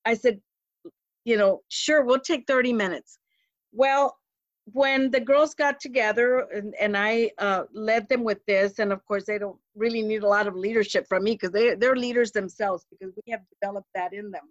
I 0.05 0.15
said, 0.15 0.41
you 1.23 1.37
know, 1.37 1.61
sure, 1.69 2.03
we'll 2.03 2.19
take 2.19 2.47
30 2.47 2.73
minutes. 2.73 3.19
Well, 3.71 4.17
when 4.65 5.11
the 5.11 5.19
girls 5.19 5.53
got 5.53 5.79
together 5.79 6.47
and, 6.53 6.73
and 6.79 6.97
I 6.97 7.31
uh, 7.37 7.63
led 7.73 8.09
them 8.09 8.23
with 8.23 8.39
this, 8.47 8.79
and 8.79 8.91
of 8.91 9.05
course, 9.05 9.25
they 9.25 9.37
don't 9.37 9.57
really 9.75 10.01
need 10.01 10.23
a 10.23 10.27
lot 10.27 10.47
of 10.47 10.55
leadership 10.55 11.05
from 11.07 11.23
me 11.23 11.33
because 11.33 11.51
they, 11.51 11.75
they're 11.75 11.95
leaders 11.95 12.31
themselves 12.31 12.85
because 12.89 13.13
we 13.25 13.31
have 13.31 13.41
developed 13.61 13.89
that 13.95 14.13
in 14.13 14.31
them. 14.31 14.43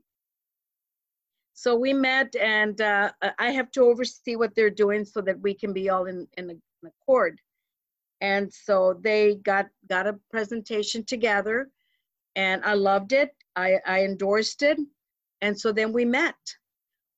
So 1.54 1.76
we 1.76 1.92
met, 1.92 2.34
and 2.36 2.80
uh, 2.80 3.10
I 3.38 3.50
have 3.50 3.70
to 3.72 3.82
oversee 3.82 4.36
what 4.36 4.54
they're 4.54 4.70
doing 4.70 5.04
so 5.04 5.20
that 5.22 5.40
we 5.40 5.52
can 5.52 5.72
be 5.72 5.90
all 5.90 6.06
in, 6.06 6.26
in, 6.38 6.50
in 6.50 6.60
accord. 6.86 7.38
And 8.20 8.52
so 8.52 8.98
they 9.02 9.36
got 9.36 9.66
got 9.88 10.06
a 10.06 10.18
presentation 10.30 11.04
together, 11.04 11.70
and 12.36 12.62
I 12.64 12.74
loved 12.74 13.12
it. 13.12 13.30
I, 13.56 13.78
I 13.86 14.04
endorsed 14.04 14.62
it, 14.62 14.78
and 15.40 15.58
so 15.58 15.72
then 15.72 15.92
we 15.92 16.04
met 16.04 16.36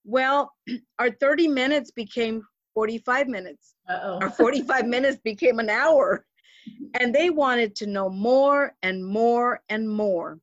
well, 0.05 0.53
our 0.99 1.11
30 1.11 1.49
minutes 1.49 1.91
became 1.91 2.43
45 2.75 3.29
minutes. 3.29 3.75
Uh-oh. 3.89 4.19
Our 4.21 4.31
45 4.31 4.87
minutes 4.87 5.19
became 5.23 5.59
an 5.59 5.71
hour. 5.71 6.25
And 7.01 7.15
they 7.15 7.31
wanted 7.31 7.75
to 7.77 7.87
know 7.87 8.09
more 8.09 8.75
and 8.83 9.05
more 9.05 9.61
and 9.69 9.89
more. 9.89 10.39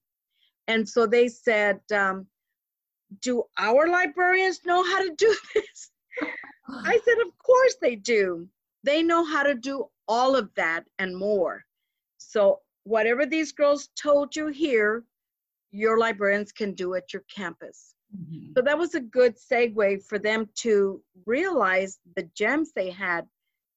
And 0.68 0.88
so 0.88 1.08
they 1.08 1.28
said, 1.30 1.80
um, 1.96 2.28
Do 3.22 3.44
our 3.58 3.88
librarians 3.88 4.60
know 4.66 4.84
how 4.84 5.02
to 5.04 5.16
do 5.16 5.36
this? 5.56 5.92
I 6.70 7.00
said, 7.06 7.18
Of 7.26 7.38
course 7.38 7.78
they 7.82 7.96
do. 7.96 8.48
They 8.84 9.04
know 9.04 9.24
how 9.24 9.44
to 9.44 9.56
do 9.56 9.86
all 10.08 10.36
of 10.36 10.50
that 10.56 10.86
and 10.98 11.16
more. 11.16 11.66
So, 12.18 12.60
whatever 12.84 13.26
these 13.26 13.52
girls 13.52 13.90
told 13.96 14.36
you 14.36 14.48
here, 14.48 15.04
your 15.72 16.00
librarians 16.00 16.52
can 16.52 16.74
do 16.74 16.96
at 16.96 17.14
your 17.14 17.24
campus. 17.34 17.94
Mm-hmm. 18.16 18.54
So 18.56 18.64
that 18.64 18.78
was 18.78 18.96
a 18.96 19.02
good 19.02 19.36
segue 19.38 20.04
for 20.04 20.18
them 20.18 20.50
to 20.56 21.02
realize 21.26 22.00
the 22.16 22.24
gems 22.36 22.72
they 22.72 22.90
had 22.90 23.28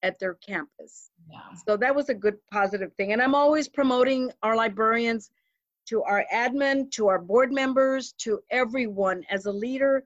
at 0.02 0.18
their 0.18 0.34
campus. 0.34 1.10
Yeah. 1.30 1.40
So 1.66 1.76
that 1.76 1.94
was 1.94 2.08
a 2.08 2.14
good 2.14 2.36
positive 2.50 2.92
thing. 2.94 3.12
And 3.12 3.22
I'm 3.22 3.34
always 3.34 3.68
promoting 3.68 4.32
our 4.42 4.56
librarians 4.56 5.30
to 5.86 6.02
our 6.02 6.24
admin, 6.32 6.90
to 6.92 7.08
our 7.08 7.18
board 7.18 7.52
members, 7.52 8.12
to 8.18 8.40
everyone 8.50 9.24
as 9.30 9.46
a 9.46 9.52
leader. 9.52 10.04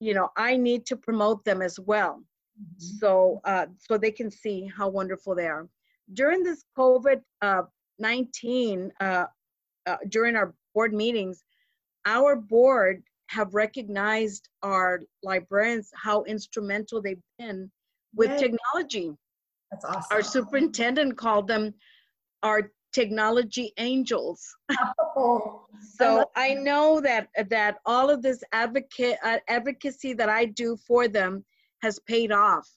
You 0.00 0.14
know, 0.14 0.30
I 0.36 0.56
need 0.56 0.84
to 0.86 0.96
promote 0.96 1.44
them 1.44 1.62
as 1.62 1.78
well. 1.78 2.22
Mm-hmm. 2.60 2.96
So 2.98 3.40
uh, 3.44 3.66
so 3.78 3.96
they 3.96 4.10
can 4.10 4.30
see 4.30 4.70
how 4.76 4.88
wonderful 4.88 5.34
they 5.34 5.46
are. 5.46 5.68
During 6.12 6.42
this 6.42 6.64
COVID 6.76 7.22
uh, 7.40 7.62
19, 7.98 8.92
uh, 9.00 9.24
uh, 9.86 9.96
during 10.08 10.36
our 10.36 10.54
board 10.74 10.92
meetings, 10.92 11.42
our 12.04 12.36
board 12.36 13.02
have 13.28 13.54
recognized 13.54 14.48
our 14.62 15.00
librarians 15.22 15.90
how 15.94 16.22
instrumental 16.24 17.00
they've 17.00 17.22
been 17.38 17.70
with 18.14 18.30
Yay. 18.30 18.48
technology. 18.48 19.12
That's 19.70 19.84
awesome. 19.86 20.08
Our 20.10 20.22
superintendent 20.22 21.16
called 21.16 21.48
them 21.48 21.72
our 22.42 22.70
technology 22.92 23.72
angels. 23.78 24.54
Oh, 25.16 25.66
so 25.96 26.26
I 26.36 26.54
know 26.54 27.00
that 27.00 27.28
that 27.48 27.78
all 27.86 28.10
of 28.10 28.20
this 28.22 28.42
advocate 28.52 29.16
uh, 29.24 29.38
advocacy 29.48 30.12
that 30.14 30.28
I 30.28 30.44
do 30.44 30.76
for 30.86 31.08
them 31.08 31.44
has 31.82 31.98
paid 32.00 32.32
off 32.32 32.68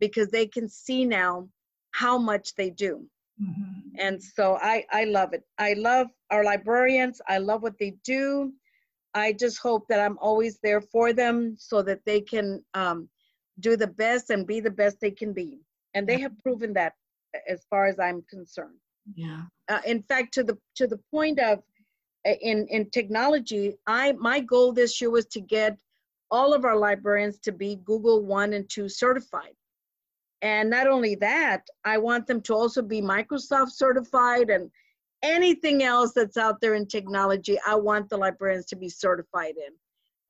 because 0.00 0.28
they 0.28 0.46
can 0.46 0.68
see 0.68 1.04
now 1.04 1.48
how 1.92 2.18
much 2.18 2.54
they 2.54 2.70
do. 2.70 3.06
Mm-hmm. 3.42 3.96
And 3.98 4.22
so 4.22 4.58
I 4.60 4.84
I 4.92 5.04
love 5.04 5.32
it. 5.32 5.42
I 5.58 5.74
love 5.74 6.08
our 6.30 6.44
librarians. 6.44 7.20
I 7.28 7.38
love 7.38 7.62
what 7.62 7.78
they 7.78 7.96
do. 8.04 8.52
I 9.14 9.32
just 9.32 9.58
hope 9.58 9.86
that 9.88 10.00
I'm 10.00 10.18
always 10.18 10.58
there 10.62 10.80
for 10.80 11.12
them 11.12 11.56
so 11.58 11.82
that 11.82 12.00
they 12.04 12.20
can 12.20 12.64
um, 12.74 13.08
do 13.60 13.76
the 13.76 13.86
best 13.86 14.30
and 14.30 14.46
be 14.46 14.60
the 14.60 14.70
best 14.70 15.00
they 15.00 15.12
can 15.12 15.32
be. 15.32 15.60
And 15.94 16.06
they 16.06 16.20
have 16.20 16.32
proven 16.42 16.72
that 16.74 16.94
as 17.48 17.64
far 17.70 17.86
as 17.86 17.98
I'm 18.00 18.22
concerned. 18.28 18.78
Yeah. 19.14 19.42
Uh, 19.68 19.80
in 19.86 20.02
fact, 20.02 20.34
to 20.34 20.44
the 20.44 20.58
to 20.76 20.86
the 20.86 21.00
point 21.10 21.38
of 21.38 21.60
in 22.24 22.66
in 22.68 22.90
technology, 22.90 23.76
I 23.86 24.12
my 24.12 24.40
goal 24.40 24.72
this 24.72 25.00
year 25.00 25.10
was 25.10 25.26
to 25.26 25.40
get 25.40 25.78
all 26.34 26.52
of 26.52 26.64
our 26.64 26.76
librarians 26.76 27.38
to 27.38 27.52
be 27.52 27.76
Google 27.84 28.24
One 28.24 28.54
and 28.54 28.68
Two 28.68 28.88
certified. 28.88 29.54
And 30.42 30.68
not 30.68 30.88
only 30.88 31.14
that, 31.16 31.62
I 31.84 31.96
want 31.96 32.26
them 32.26 32.40
to 32.42 32.54
also 32.54 32.82
be 32.82 33.00
Microsoft 33.00 33.70
certified 33.70 34.50
and 34.50 34.68
anything 35.22 35.84
else 35.84 36.12
that's 36.12 36.36
out 36.36 36.60
there 36.60 36.74
in 36.74 36.86
technology, 36.86 37.56
I 37.64 37.76
want 37.76 38.10
the 38.10 38.16
librarians 38.16 38.66
to 38.66 38.76
be 38.76 38.88
certified 38.88 39.54
in. 39.56 39.72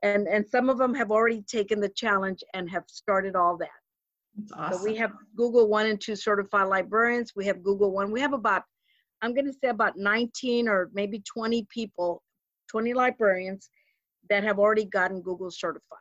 And, 0.09 0.29
and 0.29 0.47
some 0.47 0.69
of 0.69 0.77
them 0.77 0.93
have 0.95 1.11
already 1.11 1.41
taken 1.41 1.81
the 1.81 1.89
challenge 1.89 2.45
and 2.53 2.71
have 2.71 2.85
started 2.87 3.35
all 3.35 3.57
that. 3.57 3.81
That's 4.37 4.53
awesome. 4.53 4.79
So 4.79 4.85
we 4.85 4.95
have 4.97 5.13
Google 5.37 5.69
One 5.69 5.87
and 5.87 5.99
Two 5.99 6.17
certified 6.17 6.69
librarians. 6.69 7.33
We 7.35 7.47
have 7.47 7.63
Google 7.63 7.93
One. 7.93 8.13
We 8.13 8.21
have 8.21 8.35
about, 8.35 8.65
I'm 9.23 9.33
going 9.33 9.47
to 9.47 9.55
say 9.55 9.69
about 9.69 9.97
19 9.97 10.69
or 10.69 10.91
maybe 10.93 11.21
20 11.21 11.67
people, 11.73 12.23
20 12.71 12.93
librarians 12.93 13.71
that 14.31 14.45
have 14.45 14.59
already 14.59 14.85
gotten 14.85 15.21
Google 15.21 15.51
certified. 15.51 15.99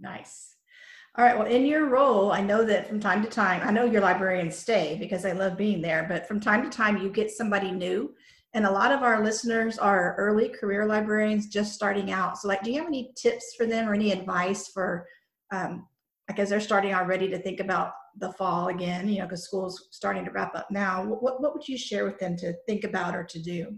Nice. 0.00 0.56
All 1.16 1.24
right. 1.24 1.36
Well, 1.36 1.48
in 1.48 1.66
your 1.66 1.86
role, 1.86 2.30
I 2.30 2.40
know 2.40 2.64
that 2.64 2.86
from 2.86 3.00
time 3.00 3.22
to 3.24 3.28
time, 3.28 3.66
I 3.66 3.72
know 3.72 3.84
your 3.84 4.02
librarians 4.02 4.56
stay 4.56 4.96
because 5.00 5.22
they 5.22 5.32
love 5.32 5.56
being 5.56 5.82
there, 5.82 6.06
but 6.08 6.28
from 6.28 6.38
time 6.38 6.62
to 6.62 6.70
time, 6.70 6.98
you 6.98 7.10
get 7.10 7.30
somebody 7.30 7.72
new. 7.72 8.14
And 8.54 8.64
a 8.64 8.70
lot 8.70 8.92
of 8.92 9.02
our 9.02 9.22
listeners 9.22 9.78
are 9.78 10.14
early 10.16 10.48
career 10.48 10.86
librarians 10.86 11.48
just 11.48 11.74
starting 11.74 12.12
out. 12.12 12.38
So, 12.38 12.48
like, 12.48 12.62
do 12.62 12.70
you 12.70 12.78
have 12.78 12.86
any 12.86 13.12
tips 13.20 13.54
for 13.56 13.66
them 13.66 13.88
or 13.88 13.94
any 13.94 14.12
advice 14.12 14.68
for, 14.68 15.06
um, 15.52 15.86
like, 16.28 16.38
as 16.38 16.50
they're 16.50 16.60
starting 16.60 16.94
already 16.94 17.28
to 17.28 17.38
think 17.38 17.60
about 17.60 17.92
the 18.16 18.32
fall 18.34 18.68
again, 18.68 19.08
you 19.08 19.18
know, 19.18 19.24
because 19.24 19.44
school's 19.44 19.88
starting 19.90 20.24
to 20.24 20.30
wrap 20.30 20.54
up 20.54 20.70
now? 20.70 21.04
What, 21.04 21.42
what 21.42 21.52
would 21.52 21.66
you 21.66 21.76
share 21.76 22.04
with 22.04 22.18
them 22.18 22.36
to 22.36 22.54
think 22.66 22.84
about 22.84 23.16
or 23.16 23.24
to 23.24 23.42
do? 23.42 23.76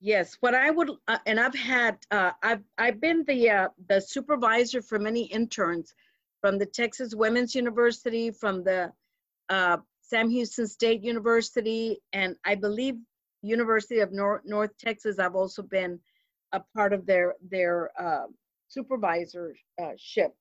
Yes, 0.00 0.36
what 0.40 0.54
I 0.54 0.70
would, 0.70 0.90
uh, 1.08 1.18
and 1.26 1.40
I've 1.40 1.54
had, 1.54 1.96
uh, 2.10 2.32
I've 2.42 2.62
I've 2.76 3.00
been 3.00 3.24
the 3.24 3.50
uh, 3.50 3.68
the 3.88 4.00
supervisor 4.00 4.82
for 4.82 4.98
many 4.98 5.24
interns 5.24 5.94
from 6.40 6.58
the 6.58 6.66
Texas 6.66 7.14
Women's 7.14 7.54
University, 7.54 8.30
from 8.30 8.62
the 8.62 8.92
uh, 9.48 9.78
Sam 10.02 10.28
Houston 10.28 10.66
State 10.66 11.02
University, 11.02 11.98
and 12.12 12.36
I 12.44 12.56
believe 12.56 12.96
University 13.42 14.00
of 14.00 14.12
North 14.12 14.42
North 14.44 14.76
Texas. 14.78 15.18
I've 15.18 15.34
also 15.34 15.62
been 15.62 15.98
a 16.52 16.60
part 16.74 16.92
of 16.92 17.06
their 17.06 17.34
their 17.50 17.90
uh, 17.98 18.26
supervisorship 18.76 20.32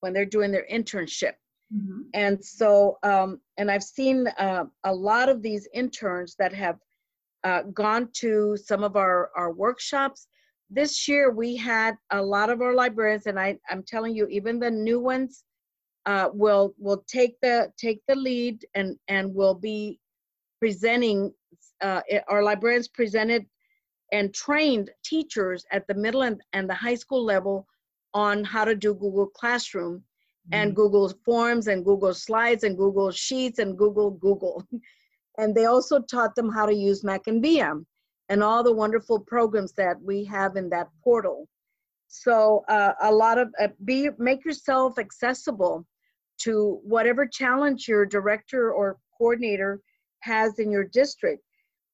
when 0.00 0.12
they're 0.12 0.24
doing 0.24 0.50
their 0.50 0.66
internship. 0.72 1.34
Mm-hmm. 1.74 2.00
And 2.14 2.44
so, 2.44 2.98
um, 3.02 3.40
and 3.56 3.70
I've 3.70 3.82
seen 3.82 4.26
uh, 4.38 4.64
a 4.84 4.94
lot 4.94 5.28
of 5.28 5.42
these 5.42 5.68
interns 5.72 6.34
that 6.38 6.52
have 6.52 6.78
uh, 7.44 7.62
gone 7.74 8.08
to 8.14 8.56
some 8.56 8.84
of 8.84 8.96
our, 8.96 9.30
our 9.36 9.52
workshops. 9.52 10.28
This 10.70 11.06
year 11.08 11.30
we 11.30 11.56
had 11.56 11.96
a 12.10 12.22
lot 12.22 12.50
of 12.50 12.60
our 12.62 12.74
librarians, 12.74 13.26
and 13.26 13.38
I, 13.38 13.58
I'm 13.68 13.82
telling 13.82 14.14
you, 14.14 14.26
even 14.28 14.58
the 14.58 14.70
new 14.70 15.00
ones 15.00 15.44
uh, 16.06 16.28
will 16.32 16.74
will 16.78 17.04
take 17.06 17.36
the 17.42 17.70
take 17.78 18.00
the 18.08 18.16
lead 18.16 18.64
and 18.74 18.96
and 19.08 19.34
will 19.34 19.54
be 19.54 19.98
presenting. 20.60 21.32
Uh, 21.80 22.00
our 22.28 22.44
librarians 22.44 22.88
presented 22.88 23.44
and 24.12 24.32
trained 24.32 24.90
teachers 25.04 25.64
at 25.72 25.86
the 25.88 25.94
middle 25.94 26.22
and, 26.22 26.40
and 26.52 26.70
the 26.70 26.74
high 26.74 26.94
school 26.94 27.24
level 27.24 27.66
on 28.14 28.44
how 28.44 28.64
to 28.64 28.76
do 28.76 28.94
Google 28.94 29.26
Classroom 29.26 29.96
mm-hmm. 29.96 30.54
and 30.54 30.76
Google 30.76 31.12
Forms 31.24 31.66
and 31.66 31.84
Google 31.84 32.14
Slides 32.14 32.62
and 32.62 32.76
Google 32.76 33.10
Sheets 33.10 33.58
and 33.58 33.76
Google 33.76 34.12
Google. 34.12 34.64
And 35.38 35.54
they 35.54 35.64
also 35.64 36.00
taught 36.00 36.34
them 36.34 36.50
how 36.50 36.66
to 36.66 36.74
use 36.74 37.04
Mac 37.04 37.26
and 37.26 37.42
VM 37.42 37.84
and 38.28 38.42
all 38.42 38.62
the 38.62 38.72
wonderful 38.72 39.20
programs 39.20 39.72
that 39.72 40.00
we 40.02 40.24
have 40.24 40.56
in 40.56 40.68
that 40.70 40.88
portal. 41.02 41.48
So 42.08 42.64
uh, 42.68 42.92
a 43.02 43.12
lot 43.12 43.38
of 43.38 43.48
uh, 43.60 43.68
be 43.84 44.10
make 44.18 44.44
yourself 44.44 44.98
accessible 44.98 45.86
to 46.42 46.80
whatever 46.82 47.26
challenge 47.26 47.88
your 47.88 48.04
director 48.04 48.72
or 48.72 48.98
coordinator 49.16 49.80
has 50.20 50.58
in 50.58 50.70
your 50.70 50.84
district, 50.84 51.42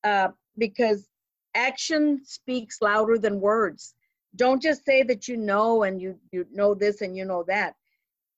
uh, 0.04 0.28
because 0.56 1.08
action 1.54 2.20
speaks 2.24 2.78
louder 2.80 3.18
than 3.18 3.40
words. 3.40 3.94
Don't 4.36 4.60
just 4.60 4.84
say 4.84 5.02
that 5.04 5.28
you 5.28 5.36
know 5.36 5.84
and 5.84 6.00
you 6.00 6.18
you 6.32 6.46
know 6.52 6.74
this 6.74 7.00
and 7.00 7.16
you 7.16 7.24
know 7.24 7.44
that. 7.46 7.74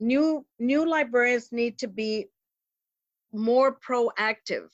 New 0.01 0.45
new 0.59 0.89
librarians 0.89 1.51
need 1.51 1.79
to 1.79 1.89
be 1.89 2.27
more 3.33 3.79
proactive 3.79 4.69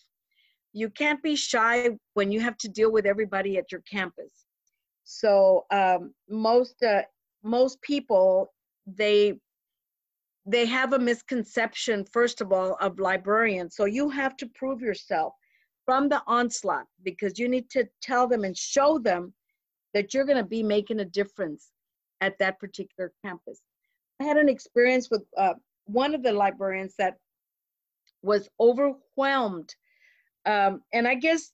you 0.77 0.91
can't 0.91 1.23
be 1.23 1.35
shy 1.35 1.89
when 2.13 2.31
you 2.31 2.39
have 2.41 2.59
to 2.59 2.69
deal 2.69 2.93
with 2.93 3.07
everybody 3.07 3.57
at 3.57 3.73
your 3.73 3.83
campus. 3.91 4.45
So 5.05 5.65
um, 5.71 6.13
most 6.29 6.83
uh, 6.83 7.03
most 7.43 7.81
people 7.81 8.53
they 8.87 9.41
they 10.45 10.67
have 10.67 10.93
a 10.93 10.99
misconception 10.99 12.05
first 12.05 12.43
of 12.43 12.53
all 12.53 12.77
of 12.81 13.01
librarians. 13.01 13.75
So 13.75 13.87
you 13.87 14.11
have 14.11 14.37
to 14.37 14.47
prove 14.55 14.83
yourself 14.83 15.33
from 15.87 16.11
the 16.11 16.23
onslaught 16.27 16.87
because 17.03 17.39
you 17.39 17.49
need 17.49 17.71
to 17.71 17.89
tell 18.03 18.29
them 18.29 18.45
and 18.45 18.57
show 18.57 18.99
them 18.99 19.33
that 19.95 20.13
you're 20.13 20.27
going 20.31 20.45
to 20.45 20.55
be 20.59 20.63
making 20.63 21.01
a 21.01 21.07
difference 21.07 21.71
at 22.21 22.39
that 22.39 22.61
particular 22.61 23.13
campus. 23.25 23.63
I 24.21 24.25
had 24.25 24.37
an 24.37 24.51
experience 24.51 25.09
with 25.11 25.23
uh, 25.39 25.55
one 25.87 26.15
of 26.15 26.23
the 26.23 26.33
librarians 26.33 26.95
that 26.99 27.15
was 28.23 28.49
overwhelmed 28.61 29.75
um, 30.47 30.81
and 30.93 31.07
i 31.07 31.15
guess 31.15 31.53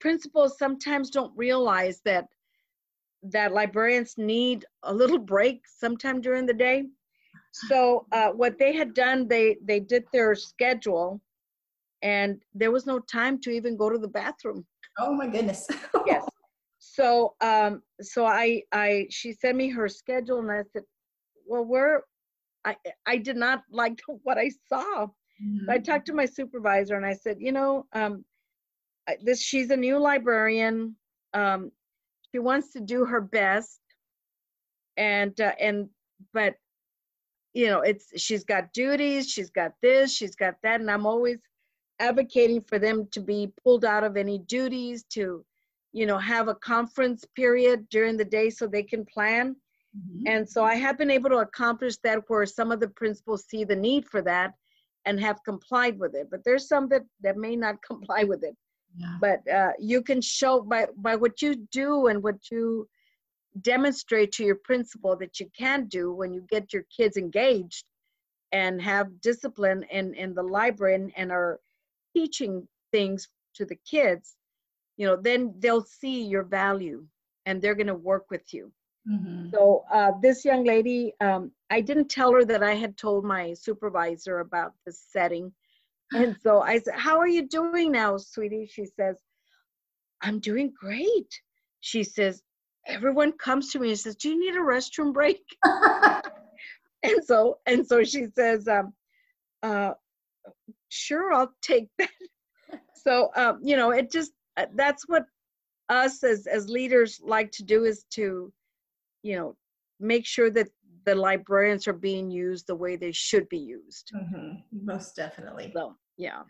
principals 0.00 0.58
sometimes 0.58 1.10
don't 1.10 1.32
realize 1.36 2.00
that 2.04 2.26
that 3.32 3.52
librarians 3.52 4.16
need 4.18 4.64
a 4.82 4.92
little 4.92 5.18
break 5.18 5.62
sometime 5.66 6.20
during 6.20 6.44
the 6.46 6.52
day. 6.52 6.84
So 7.52 8.06
uh, 8.12 8.30
what 8.30 8.58
they 8.58 8.74
had 8.74 8.94
done 8.94 9.28
they 9.28 9.56
they 9.64 9.80
did 9.80 10.04
their 10.12 10.34
schedule 10.34 11.20
and 12.02 12.42
there 12.52 12.72
was 12.72 12.84
no 12.84 12.98
time 12.98 13.40
to 13.42 13.50
even 13.50 13.76
go 13.76 13.88
to 13.88 13.98
the 13.98 14.08
bathroom. 14.08 14.66
Oh 14.98 15.14
my 15.14 15.26
goodness. 15.26 15.66
Yes. 16.06 16.24
So 16.78 17.34
um 17.40 17.82
so 18.02 18.26
i 18.26 18.62
i 18.72 19.06
she 19.08 19.32
sent 19.32 19.56
me 19.56 19.70
her 19.70 19.88
schedule 19.88 20.40
and 20.40 20.50
i 20.50 20.62
said 20.72 20.82
well 21.46 21.64
where 21.64 22.02
i 22.66 22.76
i 23.06 23.16
did 23.16 23.36
not 23.36 23.62
like 23.70 23.98
what 24.24 24.36
i 24.36 24.50
saw 24.68 25.06
Mm-hmm. 25.42 25.70
I 25.70 25.78
talked 25.78 26.06
to 26.06 26.14
my 26.14 26.26
supervisor 26.26 26.96
and 26.96 27.06
I 27.06 27.14
said, 27.14 27.38
you 27.40 27.52
know, 27.52 27.86
um, 27.92 28.24
this 29.22 29.42
she's 29.42 29.70
a 29.70 29.76
new 29.76 29.98
librarian. 29.98 30.96
Um, 31.32 31.70
she 32.32 32.38
wants 32.38 32.72
to 32.72 32.80
do 32.80 33.04
her 33.04 33.20
best, 33.20 33.80
and 34.96 35.38
uh, 35.40 35.52
and 35.60 35.88
but 36.32 36.54
you 37.52 37.66
know, 37.66 37.80
it's 37.80 38.10
she's 38.20 38.44
got 38.44 38.72
duties, 38.72 39.30
she's 39.30 39.50
got 39.50 39.72
this, 39.82 40.12
she's 40.12 40.34
got 40.34 40.54
that, 40.62 40.80
and 40.80 40.90
I'm 40.90 41.06
always 41.06 41.38
advocating 42.00 42.60
for 42.60 42.78
them 42.78 43.06
to 43.12 43.20
be 43.20 43.52
pulled 43.62 43.84
out 43.84 44.04
of 44.04 44.16
any 44.16 44.38
duties 44.38 45.04
to 45.10 45.44
you 45.92 46.06
know 46.06 46.18
have 46.18 46.48
a 46.48 46.54
conference 46.56 47.24
period 47.36 47.88
during 47.88 48.16
the 48.16 48.24
day 48.24 48.50
so 48.50 48.66
they 48.66 48.82
can 48.82 49.04
plan 49.06 49.54
mm-hmm. 49.96 50.26
and 50.26 50.48
so 50.48 50.64
i 50.64 50.74
have 50.74 50.98
been 50.98 51.10
able 51.10 51.30
to 51.30 51.38
accomplish 51.38 51.96
that 52.02 52.18
where 52.26 52.44
some 52.44 52.72
of 52.72 52.80
the 52.80 52.88
principals 52.88 53.44
see 53.48 53.62
the 53.62 53.76
need 53.76 54.04
for 54.06 54.20
that 54.20 54.54
and 55.06 55.20
have 55.20 55.42
complied 55.44 55.98
with 55.98 56.14
it. 56.14 56.28
But 56.30 56.44
there's 56.44 56.68
some 56.68 56.88
that, 56.88 57.02
that 57.22 57.36
may 57.36 57.56
not 57.56 57.82
comply 57.86 58.24
with 58.24 58.42
it. 58.42 58.56
Yeah. 58.96 59.16
But 59.20 59.48
uh, 59.48 59.72
you 59.78 60.02
can 60.02 60.20
show 60.20 60.60
by, 60.60 60.86
by 60.96 61.16
what 61.16 61.42
you 61.42 61.56
do 61.72 62.06
and 62.06 62.22
what 62.22 62.50
you 62.50 62.88
demonstrate 63.60 64.32
to 64.32 64.44
your 64.44 64.56
principal 64.56 65.16
that 65.16 65.40
you 65.40 65.48
can 65.56 65.86
do 65.86 66.12
when 66.12 66.32
you 66.32 66.44
get 66.48 66.72
your 66.72 66.84
kids 66.96 67.16
engaged 67.16 67.84
and 68.52 68.80
have 68.80 69.20
discipline 69.20 69.84
in, 69.90 70.14
in 70.14 70.34
the 70.34 70.42
library 70.42 70.94
and, 70.94 71.12
and 71.16 71.32
are 71.32 71.60
teaching 72.14 72.66
things 72.92 73.28
to 73.54 73.64
the 73.64 73.78
kids, 73.88 74.36
you 74.96 75.06
know, 75.06 75.16
then 75.16 75.52
they'll 75.58 75.84
see 75.84 76.22
your 76.22 76.44
value 76.44 77.04
and 77.46 77.60
they're 77.60 77.74
going 77.74 77.88
to 77.88 77.94
work 77.94 78.30
with 78.30 78.54
you. 78.54 78.72
Mm-hmm. 79.08 79.50
So 79.50 79.84
uh, 79.92 80.12
this 80.22 80.44
young 80.44 80.64
lady, 80.64 81.12
um, 81.20 81.50
I 81.70 81.80
didn't 81.80 82.08
tell 82.08 82.32
her 82.32 82.44
that 82.44 82.62
I 82.62 82.74
had 82.74 82.96
told 82.96 83.24
my 83.24 83.54
supervisor 83.54 84.40
about 84.40 84.72
this 84.86 85.02
setting. 85.10 85.52
And 86.14 86.36
so 86.42 86.60
I 86.60 86.78
said, 86.78 86.94
How 86.94 87.18
are 87.18 87.26
you 87.26 87.48
doing 87.48 87.90
now, 87.90 88.18
sweetie? 88.18 88.68
She 88.70 88.84
says, 88.84 89.16
I'm 90.20 90.38
doing 90.38 90.72
great. 90.78 91.40
She 91.80 92.04
says, 92.04 92.42
Everyone 92.86 93.32
comes 93.32 93.72
to 93.72 93.78
me 93.78 93.88
and 93.88 93.98
says, 93.98 94.14
Do 94.14 94.28
you 94.28 94.38
need 94.38 94.54
a 94.54 94.60
restroom 94.60 95.12
break? 95.12 95.42
and 97.04 97.24
so 97.24 97.58
and 97.66 97.86
so 97.86 98.02
she 98.02 98.26
says, 98.34 98.66
um, 98.66 98.92
uh, 99.62 99.92
sure, 100.88 101.32
I'll 101.32 101.52
take 101.62 101.88
that. 101.98 102.10
so 102.94 103.30
um, 103.36 103.60
you 103.62 103.76
know, 103.76 103.90
it 103.90 104.10
just 104.10 104.32
uh, 104.56 104.66
that's 104.74 105.08
what 105.08 105.24
us 105.88 106.24
as 106.24 106.46
as 106.46 106.68
leaders 106.68 107.20
like 107.22 107.52
to 107.52 107.62
do 107.62 107.84
is 107.84 108.04
to 108.10 108.52
you 109.24 109.36
know 109.36 109.56
make 109.98 110.26
sure 110.26 110.50
that 110.50 110.68
the 111.04 111.14
librarians 111.14 111.88
are 111.88 111.92
being 111.92 112.30
used 112.30 112.66
the 112.66 112.74
way 112.74 112.96
they 112.96 113.12
should 113.12 113.48
be 113.48 113.58
used. 113.58 114.12
Mm-hmm. 114.14 114.86
most 114.86 115.16
definitely. 115.16 115.72
So 115.74 115.96
yeah. 116.16 116.42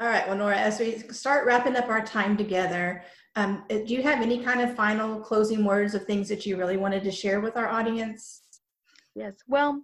All 0.00 0.08
right 0.08 0.26
well 0.26 0.36
nora 0.36 0.56
as 0.56 0.80
we 0.80 0.98
start 1.10 1.46
wrapping 1.46 1.76
up 1.76 1.88
our 1.88 2.04
time 2.04 2.36
together 2.36 3.02
um, 3.36 3.64
uh, 3.70 3.78
do 3.86 3.94
you 3.94 4.02
have 4.02 4.22
any 4.22 4.38
kind 4.44 4.60
of 4.60 4.76
final 4.76 5.18
closing 5.20 5.64
words 5.64 5.94
of 5.94 6.04
things 6.04 6.28
that 6.28 6.46
you 6.46 6.56
really 6.56 6.76
wanted 6.76 7.02
to 7.04 7.10
share 7.10 7.40
with 7.40 7.56
our 7.56 7.68
audience? 7.68 8.42
Yes 9.14 9.34
well 9.46 9.82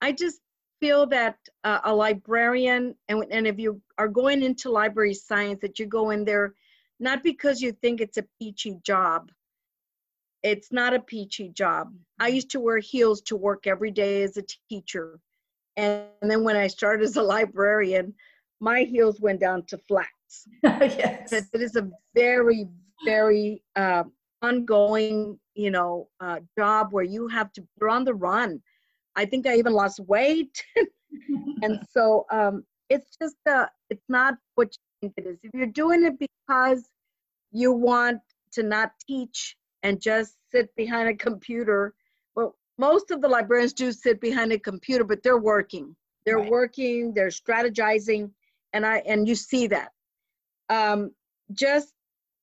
i 0.00 0.10
just 0.10 0.40
feel 0.80 1.06
that 1.06 1.36
uh, 1.62 1.78
a 1.84 1.94
librarian 1.94 2.96
and, 3.08 3.24
and 3.30 3.46
if 3.46 3.56
you 3.56 3.80
are 3.98 4.08
going 4.08 4.42
into 4.42 4.68
library 4.68 5.14
science 5.14 5.60
that 5.62 5.78
you 5.78 5.86
go 5.86 6.10
in 6.10 6.24
there 6.24 6.54
not 6.98 7.22
because 7.22 7.60
you 7.60 7.70
think 7.70 8.00
it's 8.00 8.18
a 8.18 8.26
peachy 8.40 8.76
job 8.82 9.30
it's 10.42 10.72
not 10.72 10.94
a 10.94 11.00
peachy 11.00 11.48
job. 11.48 11.94
I 12.18 12.28
used 12.28 12.50
to 12.50 12.60
wear 12.60 12.78
heels 12.78 13.20
to 13.22 13.36
work 13.36 13.66
every 13.66 13.90
day 13.90 14.22
as 14.22 14.36
a 14.36 14.44
teacher. 14.68 15.18
And, 15.76 16.04
then 16.20 16.44
when 16.44 16.56
I 16.56 16.66
started 16.66 17.04
as 17.04 17.16
a 17.16 17.22
librarian, 17.22 18.14
my 18.60 18.82
heels 18.82 19.20
went 19.20 19.40
down 19.40 19.64
to 19.66 19.78
flats. 19.78 20.46
yes. 20.62 21.32
It 21.32 21.46
is 21.54 21.76
a 21.76 21.90
very, 22.14 22.68
very 23.04 23.62
uh, 23.76 24.04
ongoing, 24.42 25.38
you 25.54 25.70
know, 25.70 26.08
uh, 26.20 26.40
job 26.58 26.92
where 26.92 27.04
you 27.04 27.28
have 27.28 27.52
to, 27.54 27.66
you're 27.80 27.90
on 27.90 28.04
the 28.04 28.14
run 28.14 28.62
I 29.16 29.26
think 29.26 29.46
I 29.46 29.56
even 29.56 29.72
lost 29.72 30.00
weight. 30.00 30.64
and 31.62 31.80
so 31.90 32.26
um, 32.30 32.64
it's 32.88 33.16
just 33.20 33.36
uh, 33.48 33.66
it's 33.90 34.04
not 34.08 34.34
what 34.54 34.68
you 35.00 35.08
think 35.08 35.14
it 35.16 35.28
is. 35.28 35.38
If 35.42 35.50
you're 35.54 35.66
doing 35.66 36.04
it 36.04 36.18
because 36.18 36.88
you 37.50 37.72
want 37.72 38.20
to 38.52 38.62
not 38.62 38.92
teach 39.06 39.56
and 39.82 40.00
just 40.00 40.36
sit 40.50 40.74
behind 40.76 41.08
a 41.08 41.14
computer, 41.14 41.94
well, 42.34 42.56
most 42.78 43.10
of 43.10 43.20
the 43.20 43.28
librarians 43.28 43.72
do 43.72 43.92
sit 43.92 44.20
behind 44.20 44.52
a 44.52 44.58
computer, 44.58 45.04
but 45.04 45.22
they're 45.22 45.38
working. 45.38 45.94
They're 46.24 46.38
right. 46.38 46.50
working. 46.50 47.12
They're 47.14 47.28
strategizing, 47.28 48.30
and 48.72 48.86
I 48.86 48.98
and 49.06 49.26
you 49.26 49.34
see 49.34 49.66
that. 49.68 49.90
Um, 50.68 51.10
just 51.52 51.92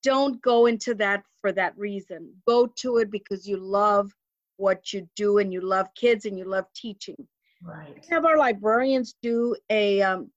don't 0.03 0.41
go 0.41 0.65
into 0.65 0.93
that 0.95 1.23
for 1.41 1.51
that 1.53 1.77
reason. 1.77 2.31
Go 2.47 2.67
to 2.77 2.97
it 2.97 3.11
because 3.11 3.47
you 3.47 3.57
love 3.57 4.11
what 4.57 4.91
you 4.93 5.07
do 5.15 5.37
and 5.37 5.53
you 5.53 5.61
love 5.61 5.87
kids 5.95 6.25
and 6.25 6.37
you 6.37 6.45
love 6.45 6.65
teaching. 6.75 7.27
Right. 7.63 7.95
We 7.95 8.13
have 8.13 8.25
our 8.25 8.37
librarians 8.37 9.15
do 9.21 9.55
a 9.69 10.01
um, 10.01 10.29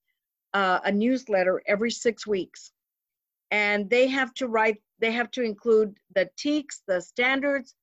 uh, 0.55 0.81
a 0.85 0.93
newsletter 0.93 1.63
every 1.67 1.91
six 1.91 2.27
weeks, 2.27 2.73
and 3.51 3.89
they 3.91 4.09
have 4.09 4.33
to 4.35 4.49
write. 4.49 4.81
They 5.03 5.13
have 5.13 5.31
to 5.33 5.43
include 5.43 5.99
the 6.15 6.31
TEKS, 6.39 6.83
the 6.87 7.01
standards, 7.01 7.75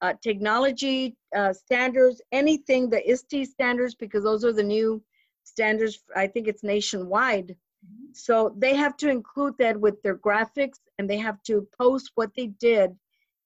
uh, 0.00 0.14
technology 0.20 1.16
uh, 1.36 1.52
standards, 1.52 2.20
anything 2.32 2.90
the 2.90 3.08
ISTE 3.08 3.46
standards, 3.46 3.94
because 3.94 4.24
those 4.24 4.44
are 4.44 4.52
the 4.52 4.62
new 4.62 5.00
standards. 5.44 6.02
I 6.16 6.26
think 6.26 6.48
it's 6.48 6.64
nationwide. 6.64 7.48
Mm-hmm. 7.48 8.06
So 8.14 8.54
they 8.58 8.74
have 8.74 8.96
to 8.96 9.08
include 9.08 9.54
that 9.58 9.78
with 9.78 10.02
their 10.02 10.16
graphics, 10.16 10.80
and 10.98 11.08
they 11.08 11.18
have 11.18 11.40
to 11.44 11.68
post 11.78 12.10
what 12.16 12.30
they 12.36 12.48
did 12.48 12.90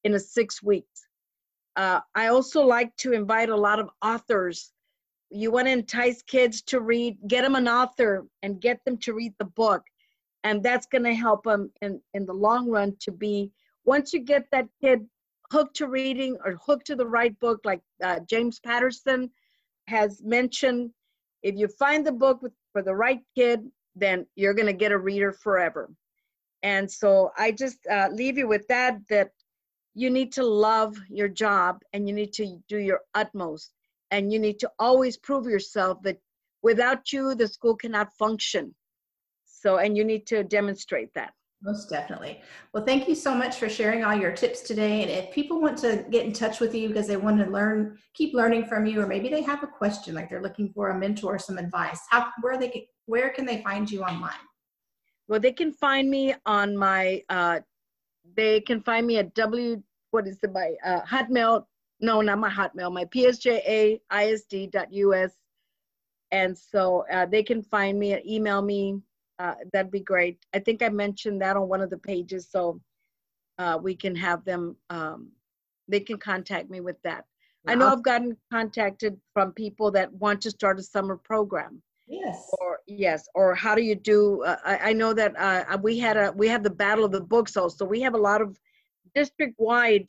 in 0.05 0.15
a 0.15 0.21
six 0.21 0.63
weeks. 0.63 1.07
Uh, 1.75 2.01
I 2.15 2.29
also 2.29 2.63
like 2.63 2.97
to 2.99 3.13
invite 3.13 3.51
a 3.51 3.57
lot 3.57 3.81
of 3.81 3.91
authors 4.03 4.73
you 5.31 5.51
want 5.51 5.67
to 5.67 5.73
entice 5.73 6.23
kids 6.23 6.63
to 6.63 6.81
read 6.81 7.19
get 7.27 7.43
them 7.43 7.57
an 7.57 7.69
author 7.69 8.27
and 8.43 8.61
get 8.61 8.79
them 8.85 8.97
to 8.99 9.13
read 9.13 9.35
the 9.39 9.45
book 9.45 9.83
and 10.47 10.63
that's 10.63 10.87
going 10.87 11.05
to 11.05 11.15
help 11.15 11.43
them 11.45 11.71
in 11.83 12.01
in 12.15 12.25
the 12.25 12.39
long 12.47 12.71
run 12.71 12.95
to 13.01 13.11
be 13.11 13.51
once 13.85 14.13
you 14.13 14.21
get 14.21 14.45
that 14.51 14.69
kid 14.81 15.01
hooked 15.53 15.77
to 15.77 15.87
reading 15.89 16.37
or 16.45 16.53
hooked 16.67 16.87
to 16.87 16.97
the 16.97 17.11
right 17.19 17.39
book 17.41 17.61
like 17.65 17.83
uh, 18.03 18.19
james 18.33 18.61
patterson 18.61 19.31
has 19.89 20.23
mentioned 20.23 20.91
if 21.43 21.55
you 21.55 21.69
find 21.69 22.05
the 22.05 22.13
book 22.13 22.43
with, 22.43 22.53
for 22.73 22.83
the 22.83 22.95
right 22.95 23.21
kid 23.37 23.61
then 23.97 24.27
you're 24.37 24.55
going 24.55 24.67
to 24.67 24.73
get 24.85 24.93
a 24.93 24.99
reader 24.99 25.33
forever. 25.33 25.91
And 26.63 26.91
so 26.91 27.33
i 27.37 27.53
just 27.53 27.79
uh, 27.87 28.09
leave 28.13 28.39
you 28.39 28.49
with 28.49 28.67
that 28.69 28.99
that 29.09 29.31
you 29.95 30.11
need 30.11 30.33
to 30.33 30.45
love 30.45 30.95
your 31.09 31.29
job 31.29 31.81
and 31.93 32.07
you 32.07 32.15
need 32.15 32.33
to 32.35 32.61
do 32.69 32.79
your 32.79 33.01
utmost. 33.15 33.73
And 34.11 34.33
you 34.33 34.39
need 34.39 34.59
to 34.61 34.71
always 34.79 35.17
prove 35.17 35.47
yourself 35.47 36.03
that 36.03 36.19
without 36.63 37.13
you 37.13 37.35
the 37.35 37.49
school 37.49 37.75
cannot 37.75 38.13
function 38.19 38.75
so 39.57 39.79
and 39.79 39.97
you 39.97 40.05
need 40.05 40.27
to 40.27 40.45
demonstrate 40.45 41.13
that 41.15 41.33
most 41.63 41.89
definitely 41.89 42.41
well 42.73 42.85
thank 42.85 43.09
you 43.09 43.15
so 43.15 43.35
much 43.35 43.57
for 43.57 43.69
sharing 43.69 44.05
all 44.05 44.15
your 44.15 44.33
tips 44.33 44.61
today 44.61 45.03
and 45.03 45.11
if 45.11 45.33
people 45.33 45.61
want 45.61 45.77
to 45.77 46.05
get 46.11 46.25
in 46.27 46.33
touch 46.33 46.61
with 46.61 46.75
you 46.75 46.89
because 46.89 47.07
they 47.07 47.17
want 47.17 47.39
to 47.39 47.51
learn 47.51 47.97
keep 48.15 48.35
learning 48.35 48.65
from 48.67 48.87
you 48.87 49.01
or 49.01 49.07
maybe 49.07 49.29
they 49.29 49.43
have 49.43 49.63
a 49.63 49.67
question 49.67 50.15
like 50.15 50.29
they're 50.29 50.43
looking 50.43 50.71
for 50.73 50.91
a 50.91 50.99
mentor 50.99 51.37
or 51.37 51.39
some 51.39 51.59
advice 51.59 52.01
how 52.11 52.27
where 52.43 52.59
they 52.59 52.69
can, 52.69 52.83
where 53.07 53.31
can 53.31 53.47
they 53.47 53.63
find 53.63 53.91
you 53.91 54.03
online 54.03 54.45
well 55.29 55.41
they 55.41 55.53
can 55.53 55.73
find 55.73 56.11
me 56.11 56.35
on 56.45 56.77
my 56.77 57.23
uh 57.31 57.59
they 58.37 58.61
can 58.61 58.81
find 58.81 59.07
me 59.07 59.17
at 59.17 59.35
w 59.35 59.83
what 60.11 60.27
is 60.27 60.39
it 60.43 60.53
my 60.53 60.75
uh, 60.85 61.01
hotmail 61.03 61.65
no, 62.01 62.21
not 62.21 62.39
my 62.39 62.51
Hotmail, 62.51 62.93
my 62.93 63.05
psjaisd.us. 63.07 64.01
And 66.33 66.59
so 66.59 67.05
uh, 67.13 67.27
they 67.27 67.43
can 67.43 67.63
find 67.63 67.99
me, 67.99 68.13
at 68.13 68.27
email 68.27 68.63
me. 68.63 69.01
Uh, 69.39 69.55
that'd 69.73 69.91
be 69.91 70.01
great. 70.01 70.39
I 70.55 70.59
think 70.59 70.83
I 70.83 70.89
mentioned 70.89 71.43
that 71.43 71.57
on 71.57 71.69
one 71.69 71.83
of 71.83 71.91
the 71.91 71.99
pages, 71.99 72.49
so 72.51 72.81
uh, 73.59 73.79
we 73.81 73.95
can 73.95 74.15
have 74.15 74.45
them. 74.45 74.77
Um, 74.91 75.29
they 75.89 76.01
can 76.01 76.19
contact 76.19 76.71
me 76.71 76.81
with 76.81 76.97
that. 77.05 77.25
Wow. 77.65 77.73
I 77.73 77.75
know 77.77 77.89
I've 77.89 78.03
gotten 78.03 78.37
contacted 78.53 79.21
from 79.33 79.53
people 79.53 79.91
that 79.93 80.13
want 80.15 80.41
to 80.43 80.51
start 80.51 80.79
a 80.79 80.83
summer 80.83 81.17
program. 81.17 81.83
Yes. 82.09 82.49
Or 82.61 82.81
yes. 82.87 83.29
Or 83.35 83.55
how 83.55 83.75
do 83.75 83.83
you 83.83 83.95
do? 83.95 84.43
Uh, 84.45 84.57
I, 84.65 84.79
I, 84.91 84.93
know 84.93 85.13
that 85.13 85.37
uh, 85.39 85.77
we 85.83 85.99
had 85.99 86.17
a 86.17 86.33
we 86.37 86.49
have 86.49 86.63
the 86.63 86.71
Battle 86.71 87.05
of 87.05 87.13
the 87.13 87.21
Books 87.21 87.57
also. 87.57 87.85
We 87.85 88.01
have 88.03 88.15
a 88.15 88.19
lot 88.19 88.41
of 88.41 88.59
district 89.15 89.55
wide 89.59 90.09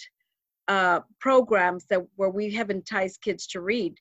uh, 0.68 1.02
programs 1.20 1.86
that 1.86 2.06
where 2.16 2.30
we 2.30 2.52
have 2.54 2.70
enticed 2.70 3.22
kids 3.22 3.48
to 3.48 3.62
read. 3.62 3.98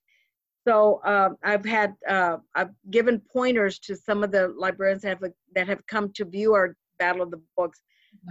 So 0.67 1.01
um, 1.05 1.37
I've 1.45 1.65
had 1.65 1.95
uh, 2.09 2.39
I've 2.55 2.71
given 2.91 3.23
pointers 3.33 3.79
to 3.81 3.97
some 3.97 4.25
of 4.25 4.33
the 4.33 4.49
librarians 4.57 5.03
that 5.03 5.21
have 5.21 5.33
that 5.55 5.69
have 5.69 5.87
come 5.87 6.13
to 6.15 6.25
view 6.25 6.55
our 6.55 6.77
Battle 6.99 7.23
of 7.23 7.31
the 7.31 7.41
Books. 7.57 7.83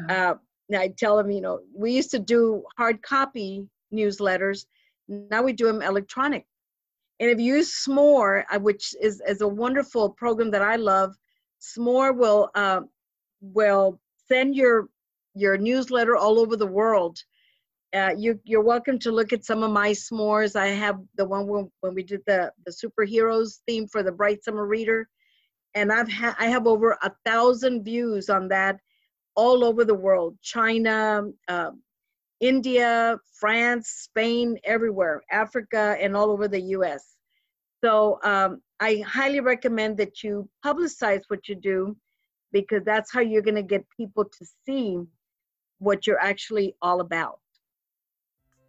Uh, 0.09 0.35
I 0.75 0.93
tell 0.97 1.15
them, 1.15 1.31
you 1.31 1.41
know, 1.41 1.59
we 1.73 1.91
used 1.93 2.11
to 2.11 2.19
do 2.19 2.63
hard 2.77 3.01
copy 3.03 3.67
newsletters. 3.93 4.65
Now 5.07 5.43
we 5.43 5.53
do 5.53 5.67
them 5.67 5.81
electronic. 5.81 6.45
And 7.19 7.29
if 7.29 7.39
you 7.39 7.55
use 7.55 7.85
Smore, 7.87 8.43
uh, 8.51 8.59
which 8.59 8.93
is, 8.99 9.21
is 9.25 9.41
a 9.41 9.47
wonderful 9.47 10.09
program 10.09 10.51
that 10.51 10.61
I 10.61 10.75
love, 10.75 11.15
Smore 11.61 12.15
will 12.15 12.49
uh, 12.55 12.81
will 13.41 13.99
send 14.27 14.55
your 14.55 14.89
your 15.35 15.57
newsletter 15.57 16.15
all 16.15 16.39
over 16.39 16.55
the 16.57 16.67
world 16.67 17.17
uh, 17.95 18.13
you, 18.17 18.39
you're 18.43 18.63
welcome 18.63 18.99
to 18.99 19.11
look 19.11 19.31
at 19.31 19.45
some 19.45 19.63
of 19.63 19.71
my 19.71 19.91
Smores. 19.91 20.55
I 20.55 20.67
have 20.67 20.99
the 21.15 21.25
one 21.25 21.47
when, 21.47 21.71
when 21.79 21.95
we 21.95 22.03
did 22.03 22.21
the, 22.27 22.51
the 22.65 22.71
superheroes 22.71 23.59
theme 23.65 23.87
for 23.87 24.03
the 24.03 24.11
Bright 24.11 24.43
Summer 24.43 24.65
Reader. 24.65 25.07
And 25.75 25.91
I've 25.91 26.11
ha- 26.11 26.35
I 26.37 26.47
have 26.47 26.67
over 26.67 26.97
a 27.01 27.11
thousand 27.25 27.83
views 27.83 28.29
on 28.29 28.49
that 28.49 28.79
all 29.35 29.63
over 29.63 29.85
the 29.85 29.93
world 29.93 30.37
China, 30.41 31.23
uh, 31.47 31.71
India, 32.41 33.17
France, 33.39 33.87
Spain, 34.03 34.57
everywhere, 34.65 35.21
Africa, 35.31 35.95
and 35.99 36.15
all 36.15 36.31
over 36.31 36.47
the 36.47 36.61
US. 36.61 37.15
So 37.83 38.19
um, 38.23 38.61
I 38.79 39.03
highly 39.07 39.39
recommend 39.39 39.97
that 39.97 40.21
you 40.23 40.49
publicize 40.65 41.21
what 41.29 41.47
you 41.47 41.55
do 41.55 41.95
because 42.51 42.83
that's 42.85 43.11
how 43.11 43.21
you're 43.21 43.41
going 43.41 43.55
to 43.55 43.63
get 43.63 43.85
people 43.95 44.25
to 44.25 44.45
see 44.65 44.97
what 45.79 46.07
you're 46.07 46.19
actually 46.19 46.75
all 46.81 46.99
about. 47.01 47.39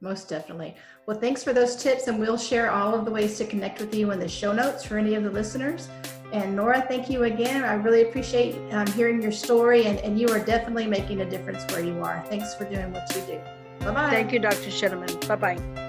Most 0.01 0.29
definitely. 0.29 0.77
Well, 1.07 1.19
thanks 1.19 1.43
for 1.43 1.53
those 1.53 1.77
tips, 1.77 2.07
and 2.07 2.19
we'll 2.19 2.37
share 2.37 2.71
all 2.71 2.95
of 2.95 3.05
the 3.05 3.11
ways 3.11 3.39
to 3.39 3.47
connect 3.47 3.81
with 3.81 3.95
you 3.95 4.11
in 4.11 4.19
the 4.19 4.29
show 4.29 4.53
notes 4.53 4.85
for 4.85 4.99
any 4.99 5.15
of 5.15 5.23
the 5.23 5.31
listeners. 5.31 5.89
And 6.33 6.55
Nora, 6.55 6.85
thank 6.87 7.09
you 7.09 7.25
again. 7.25 7.65
I 7.65 7.75
really 7.75 8.03
appreciate 8.03 8.57
um, 8.73 8.87
hearing 8.89 9.23
your 9.23 9.33
story, 9.33 9.87
and, 9.87 9.99
and 10.01 10.19
you 10.19 10.29
are 10.29 10.41
definitely 10.41 10.87
making 10.87 11.21
a 11.23 11.31
difference 11.31 11.65
where 11.73 11.85
you 11.85 12.03
are. 12.03 12.23
Thanks 12.29 12.55
for 12.55 12.65
doing 12.65 12.93
what 12.93 13.09
you 13.15 13.23
do. 13.23 13.41
Bye 13.81 13.93
bye. 13.93 14.11
Thank 14.11 14.33
you, 14.33 14.39
Dr. 14.39 14.71
Sheneman. 14.71 15.27
Bye 15.29 15.37
bye. 15.37 15.86